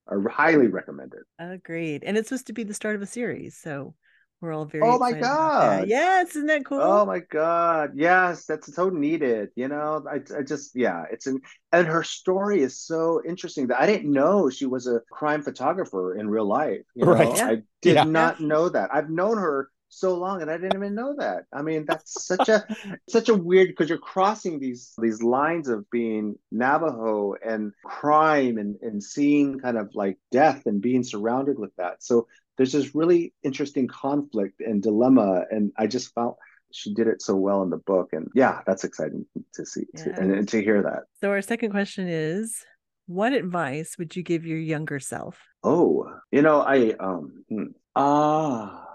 I 0.10 0.15
highly 0.30 0.67
recommend 0.67 1.13
it. 1.13 1.23
Agreed. 1.41 2.04
And 2.04 2.17
it's 2.17 2.28
supposed 2.28 2.47
to 2.47 2.54
be 2.54 2.63
the 2.63 2.73
start 2.73 2.95
of 2.95 3.02
a 3.02 3.06
series, 3.06 3.56
so 3.56 3.93
we're 4.41 4.54
all 4.54 4.65
very. 4.65 4.84
Oh 4.86 4.97
my 4.97 5.12
god! 5.12 5.88
Yes, 5.88 6.30
isn't 6.30 6.47
that 6.47 6.62
oh 6.62 6.63
cool? 6.63 6.82
Oh 6.82 7.06
my 7.06 7.19
god! 7.19 7.91
Yes, 7.95 8.45
that's 8.45 8.73
so 8.73 8.89
needed. 8.89 9.49
You 9.56 9.67
know, 9.67 10.06
I, 10.10 10.21
I 10.38 10.43
just 10.43 10.75
yeah, 10.75 11.04
it's 11.12 11.28
an 11.28 11.41
and 11.73 11.88
her 11.88 12.04
story 12.04 12.62
is 12.62 12.80
so 12.80 13.21
interesting 13.28 13.67
that 13.67 13.82
I 13.82 13.86
didn't 13.86 14.12
know 14.12 14.49
she 14.49 14.65
was 14.65 14.88
a 14.88 15.02
crime 15.12 15.41
photographer 15.41 16.15
in 16.15 16.30
real 16.30 16.45
life. 16.45 16.86
You 16.95 17.06
know? 17.06 17.13
Right. 17.13 17.41
I 17.41 17.62
did 17.82 17.95
yeah. 17.95 18.04
not 18.06 18.39
know 18.39 18.69
that. 18.69 18.93
I've 18.93 19.10
known 19.10 19.38
her 19.38 19.69
so 19.89 20.15
long 20.15 20.41
and 20.41 20.49
I 20.49 20.58
didn't 20.58 20.75
even 20.75 20.95
know 20.95 21.15
that. 21.17 21.45
I 21.52 21.62
mean, 21.62 21.86
that's 21.88 22.23
such 22.23 22.47
a 22.47 22.65
such 23.10 23.28
a 23.28 23.36
weird 23.36 23.69
because 23.69 23.89
you're 23.89 23.97
crossing 23.97 24.60
these 24.60 24.93
these 25.02 25.21
lines 25.21 25.67
of 25.67 25.89
being 25.89 26.36
Navajo 26.52 27.34
and 27.45 27.73
crime 27.84 28.58
and 28.58 28.78
and 28.82 29.04
seeing 29.04 29.60
kind 29.60 29.78
of 29.78 29.93
like 29.95 30.17
death 30.32 30.65
and 30.65 30.82
being 30.82 31.04
surrounded 31.04 31.60
with 31.60 31.75
that. 31.75 32.02
So 32.04 32.28
there's 32.59 32.73
this 32.73 32.93
really 32.93 33.33
interesting 33.41 33.87
conflict 33.87 34.59
and 34.59 34.83
dilemma 34.83 35.45
and 35.49 35.71
I 35.77 35.87
just 35.87 36.13
found 36.13 36.35
she 36.71 36.93
did 36.93 37.07
it 37.07 37.21
so 37.21 37.35
well 37.35 37.63
in 37.63 37.69
the 37.69 37.77
book 37.77 38.09
and 38.11 38.27
yeah, 38.35 38.59
that's 38.67 38.83
exciting 38.83 39.25
to 39.55 39.65
see 39.65 39.85
yeah. 39.93 40.03
to, 40.03 40.19
and, 40.19 40.31
and 40.33 40.49
to 40.49 40.61
hear 40.61 40.83
that. 40.83 41.03
So 41.21 41.29
our 41.29 41.41
second 41.41 41.71
question 41.71 42.09
is 42.09 42.63
what 43.07 43.31
advice 43.31 43.95
would 43.97 44.13
you 44.15 44.23
give 44.23 44.45
your 44.45 44.59
younger 44.59 44.99
self? 44.99 45.39
Oh, 45.63 46.13
you 46.31 46.41
know, 46.41 46.61
I 46.61 46.95
um 46.99 47.45
hmm, 47.47 47.63
ah 47.95 48.87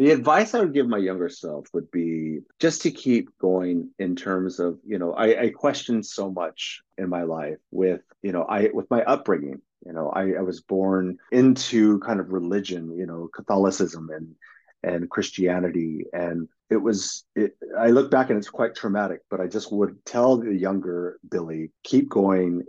the 0.00 0.12
advice 0.12 0.54
I 0.54 0.60
would 0.60 0.72
give 0.72 0.88
my 0.88 0.98
younger 0.98 1.28
self 1.28 1.66
would 1.74 1.90
be 1.90 2.38
just 2.58 2.82
to 2.82 2.90
keep 2.90 3.36
going 3.38 3.90
in 3.98 4.16
terms 4.16 4.58
of, 4.58 4.78
you 4.86 4.98
know, 4.98 5.12
I, 5.12 5.42
I 5.42 5.50
questioned 5.50 6.06
so 6.06 6.30
much 6.30 6.80
in 6.96 7.10
my 7.10 7.24
life 7.24 7.58
with, 7.70 8.00
you 8.22 8.32
know, 8.32 8.44
I 8.44 8.70
with 8.72 8.88
my 8.90 9.02
upbringing. 9.02 9.60
You 9.84 9.92
know, 9.92 10.10
I, 10.10 10.32
I 10.32 10.42
was 10.42 10.60
born 10.60 11.18
into 11.32 11.98
kind 12.00 12.20
of 12.20 12.32
religion, 12.32 12.96
you 12.96 13.06
know, 13.06 13.28
Catholicism 13.34 14.10
and 14.14 14.34
and 14.82 15.10
Christianity. 15.10 16.06
And 16.12 16.48
it 16.70 16.78
was, 16.78 17.24
it, 17.34 17.52
I 17.78 17.90
look 17.90 18.10
back 18.10 18.30
and 18.30 18.38
it's 18.38 18.48
quite 18.48 18.74
traumatic, 18.74 19.20
but 19.30 19.40
I 19.40 19.46
just 19.46 19.70
would 19.72 20.04
tell 20.06 20.38
the 20.38 20.54
younger 20.54 21.18
Billy, 21.28 21.70
keep 21.84 22.08
going, 22.08 22.64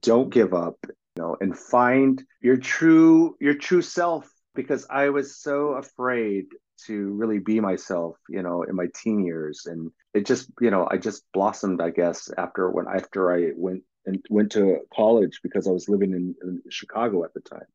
don't 0.00 0.30
give 0.30 0.54
up, 0.54 0.76
you 0.86 1.22
know, 1.22 1.36
and 1.40 1.58
find 1.58 2.22
your 2.40 2.56
true, 2.56 3.36
your 3.40 3.54
true 3.54 3.82
self. 3.82 4.30
Because 4.54 4.86
I 4.90 5.10
was 5.10 5.36
so 5.36 5.70
afraid 5.74 6.46
to 6.86 7.12
really 7.12 7.38
be 7.38 7.60
myself, 7.60 8.16
you 8.28 8.42
know, 8.42 8.62
in 8.62 8.74
my 8.74 8.88
teen 8.94 9.24
years. 9.24 9.66
And 9.66 9.90
it 10.14 10.26
just, 10.26 10.50
you 10.60 10.70
know, 10.70 10.88
I 10.90 10.96
just 10.96 11.24
blossomed, 11.32 11.80
I 11.80 11.90
guess, 11.90 12.28
after 12.36 12.68
when 12.70 12.86
after 12.88 13.32
I 13.32 13.52
went 13.56 13.82
and 14.08 14.24
went 14.30 14.52
to 14.52 14.78
college 14.92 15.40
because 15.42 15.68
I 15.68 15.70
was 15.70 15.88
living 15.88 16.12
in, 16.12 16.34
in 16.42 16.62
Chicago 16.70 17.24
at 17.24 17.34
the 17.34 17.40
time. 17.40 17.66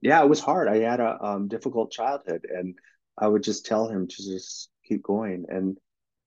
Yeah, 0.00 0.22
it 0.22 0.28
was 0.28 0.40
hard. 0.40 0.68
I 0.68 0.78
had 0.78 1.00
a 1.00 1.22
um, 1.22 1.48
difficult 1.48 1.90
childhood, 1.90 2.46
and 2.48 2.76
I 3.18 3.26
would 3.26 3.42
just 3.42 3.66
tell 3.66 3.88
him 3.88 4.06
to 4.06 4.16
just 4.16 4.70
keep 4.86 5.02
going. 5.02 5.46
And 5.48 5.76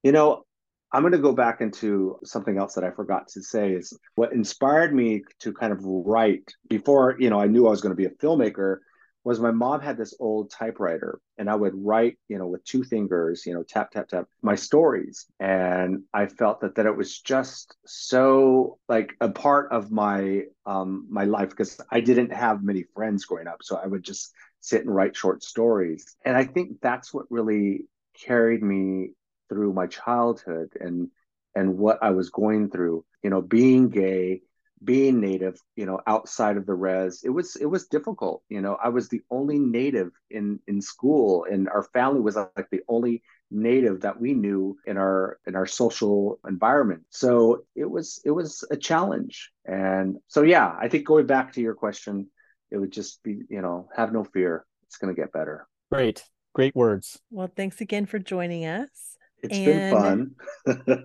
you 0.03 0.11
know, 0.11 0.43
I'm 0.91 1.03
going 1.03 1.13
to 1.13 1.19
go 1.19 1.33
back 1.33 1.61
into 1.61 2.17
something 2.23 2.57
else 2.57 2.73
that 2.73 2.83
I 2.83 2.91
forgot 2.91 3.27
to 3.29 3.43
say 3.43 3.71
is 3.71 3.97
what 4.15 4.33
inspired 4.33 4.93
me 4.93 5.23
to 5.39 5.53
kind 5.53 5.71
of 5.71 5.79
write 5.83 6.51
before, 6.67 7.15
you 7.19 7.29
know, 7.29 7.39
I 7.39 7.47
knew 7.47 7.67
I 7.67 7.69
was 7.69 7.81
going 7.81 7.91
to 7.91 7.95
be 7.95 8.05
a 8.05 8.09
filmmaker 8.09 8.77
was 9.23 9.39
my 9.39 9.51
mom 9.51 9.81
had 9.81 9.97
this 9.97 10.13
old 10.19 10.49
typewriter 10.49 11.19
and 11.37 11.49
I 11.49 11.55
would 11.55 11.73
write, 11.75 12.17
you 12.29 12.37
know, 12.37 12.47
with 12.47 12.63
two 12.63 12.83
fingers, 12.83 13.45
you 13.45 13.53
know, 13.53 13.63
tap, 13.63 13.91
tap, 13.91 14.07
tap 14.07 14.27
my 14.41 14.55
stories. 14.55 15.25
And 15.39 16.03
I 16.13 16.27
felt 16.27 16.61
that 16.61 16.75
that 16.75 16.85
it 16.85 16.95
was 16.95 17.19
just 17.19 17.75
so 17.85 18.79
like 18.87 19.13
a 19.19 19.29
part 19.29 19.71
of 19.71 19.91
my 19.91 20.43
um 20.65 21.07
my 21.09 21.25
life 21.25 21.49
because 21.49 21.79
I 21.91 21.99
didn't 21.99 22.31
have 22.31 22.63
many 22.63 22.85
friends 22.95 23.25
growing 23.25 23.47
up. 23.47 23.59
So 23.61 23.75
I 23.75 23.87
would 23.87 24.03
just 24.03 24.31
sit 24.61 24.81
and 24.85 24.95
write 24.95 25.15
short 25.15 25.43
stories. 25.43 26.15
And 26.25 26.37
I 26.37 26.45
think 26.45 26.79
that's 26.81 27.13
what 27.13 27.25
really 27.29 27.85
carried 28.25 28.63
me 28.63 29.11
through 29.49 29.73
my 29.73 29.87
childhood 29.87 30.73
and 30.79 31.09
and 31.55 31.77
what 31.77 31.99
I 32.01 32.11
was 32.11 32.29
going 32.29 32.69
through, 32.69 33.03
you 33.23 33.29
know, 33.29 33.41
being 33.41 33.89
gay 33.89 34.43
being 34.83 35.19
native 35.19 35.59
you 35.75 35.85
know 35.85 35.99
outside 36.07 36.55
of 36.55 36.65
the 36.65 36.73
res 36.73 37.21
it 37.23 37.29
was 37.29 37.55
it 37.57 37.65
was 37.65 37.87
difficult 37.87 38.43
you 38.49 38.61
know. 38.61 38.77
I 38.81 38.89
was 38.89 39.09
the 39.09 39.21
only 39.29 39.59
native 39.59 40.11
in 40.29 40.59
in 40.67 40.81
school 40.81 41.45
and 41.49 41.67
our 41.69 41.83
family 41.93 42.21
was 42.21 42.35
like 42.35 42.69
the 42.71 42.81
only 42.87 43.21
native 43.51 44.01
that 44.01 44.19
we 44.19 44.33
knew 44.33 44.77
in 44.85 44.97
our 44.97 45.39
in 45.45 45.55
our 45.55 45.65
social 45.65 46.39
environment. 46.47 47.03
So 47.09 47.63
it 47.75 47.89
was 47.89 48.21
it 48.25 48.31
was 48.31 48.63
a 48.71 48.77
challenge. 48.77 49.51
And 49.65 50.17
so 50.27 50.41
yeah 50.43 50.75
i 50.79 50.87
think 50.87 51.05
going 51.05 51.27
back 51.27 51.53
to 51.53 51.61
your 51.61 51.75
question 51.75 52.29
it 52.71 52.77
would 52.77 52.91
just 52.91 53.21
be 53.23 53.41
you 53.49 53.61
know 53.61 53.89
have 53.95 54.13
no 54.13 54.23
fear. 54.23 54.65
It's 54.83 54.97
going 54.97 55.13
to 55.13 55.19
get 55.19 55.31
better. 55.31 55.67
Great. 55.91 56.23
Great 56.53 56.75
words. 56.75 57.19
Well 57.29 57.51
thanks 57.55 57.81
again 57.81 58.05
for 58.05 58.19
joining 58.19 58.65
us 58.65 59.08
it's 59.41 59.55
and... 59.57 59.65
been 59.65 59.91
fun. 59.91 60.35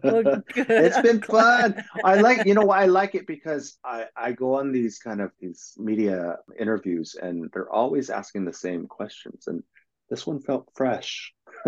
oh, 0.04 0.42
it's 0.56 1.00
been 1.00 1.22
fun. 1.22 1.84
I 2.04 2.20
like, 2.20 2.46
you 2.46 2.54
know, 2.54 2.70
I 2.70 2.86
like 2.86 3.14
it 3.14 3.26
because 3.26 3.78
I, 3.84 4.06
I 4.16 4.32
go 4.32 4.54
on 4.54 4.72
these 4.72 4.98
kind 4.98 5.20
of 5.20 5.30
these 5.40 5.74
media 5.76 6.38
interviews 6.58 7.16
and 7.20 7.50
they're 7.52 7.70
always 7.70 8.10
asking 8.10 8.44
the 8.44 8.52
same 8.52 8.86
questions. 8.86 9.46
And 9.46 9.62
this 10.10 10.26
one 10.26 10.40
felt 10.40 10.68
fresh. 10.74 11.32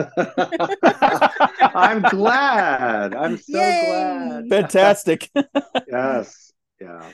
I'm 1.59 2.03
glad. 2.03 3.15
I'm 3.15 3.37
so 3.37 3.59
Yay! 3.59 3.85
glad. 3.87 4.49
Fantastic. 4.49 5.31
yes. 5.89 6.53
Yeah. 6.81 7.11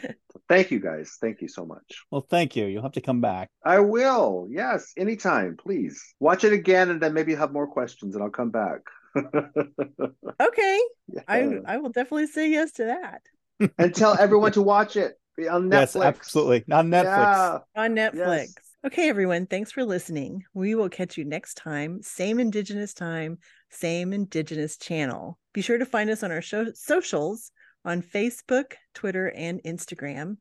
Thank 0.49 0.71
you 0.71 0.81
guys. 0.81 1.17
Thank 1.21 1.41
you 1.41 1.49
so 1.49 1.65
much. 1.65 2.03
Well, 2.11 2.27
thank 2.29 2.57
you. 2.57 2.67
You'll 2.67 2.83
have 2.83 2.93
to 2.93 3.01
come 3.01 3.21
back. 3.21 3.49
I 3.65 3.79
will. 3.79 4.49
Yes. 4.51 4.93
Anytime, 4.97 5.57
please. 5.57 6.03
Watch 6.19 6.45
it 6.45 6.53
again 6.53 6.91
and 6.91 7.01
then 7.01 7.15
maybe 7.15 7.35
have 7.35 7.53
more 7.53 7.69
questions 7.69 8.15
and 8.15 8.25
I'll 8.25 8.31
come 8.31 8.51
back. 8.51 8.81
okay. 10.41 10.81
Yeah. 11.09 11.21
I 11.29 11.59
I 11.67 11.77
will 11.79 11.91
definitely 11.91 12.27
say 12.29 12.51
yes 12.51 12.73
to 12.73 12.85
that. 12.85 13.71
and 13.79 13.95
tell 13.95 14.17
everyone 14.19 14.53
to 14.53 14.63
watch 14.63 14.97
it 14.97 15.15
on 15.51 15.71
Netflix. 15.71 15.95
Yes, 15.95 15.97
absolutely. 15.97 16.65
On 16.73 16.89
Netflix. 16.91 17.05
Yeah. 17.05 17.59
On 17.77 17.95
Netflix. 17.95 18.15
Yes. 18.17 18.55
Okay, 18.85 19.09
everyone, 19.09 19.47
thanks 19.47 19.71
for 19.71 19.85
listening. 19.85 20.43
We 20.55 20.75
will 20.75 20.89
catch 20.89 21.17
you 21.17 21.25
next 21.25 21.55
time. 21.55 22.03
Same 22.03 22.41
Indigenous 22.41 22.93
time, 22.93 23.39
same 23.71 24.13
Indigenous 24.13 24.77
channel. 24.77 25.39
Be 25.55 25.63
sure 25.63 25.79
to 25.79 25.87
find 25.87 26.11
us 26.11 26.25
on 26.25 26.33
our 26.33 26.43
show- 26.43 26.73
socials 26.75 27.53
on 27.85 28.03
Facebook, 28.03 28.73
Twitter, 28.93 29.29
and 29.37 29.63
Instagram. 29.63 30.39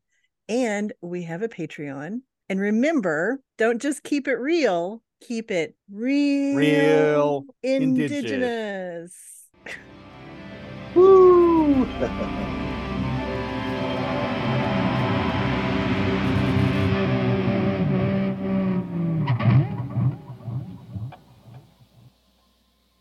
And 0.48 0.92
we 1.00 1.22
have 1.22 1.42
a 1.42 1.48
Patreon. 1.48 2.22
And 2.48 2.60
remember, 2.60 3.40
don't 3.58 3.80
just 3.80 4.02
keep 4.02 4.26
it 4.26 4.34
real, 4.34 5.04
keep 5.22 5.50
it 5.50 5.74
real, 5.90 6.56
Real 6.56 7.46
indigenous. 7.62 8.22
indigenous. 8.22 9.44
Woo! 10.94 11.86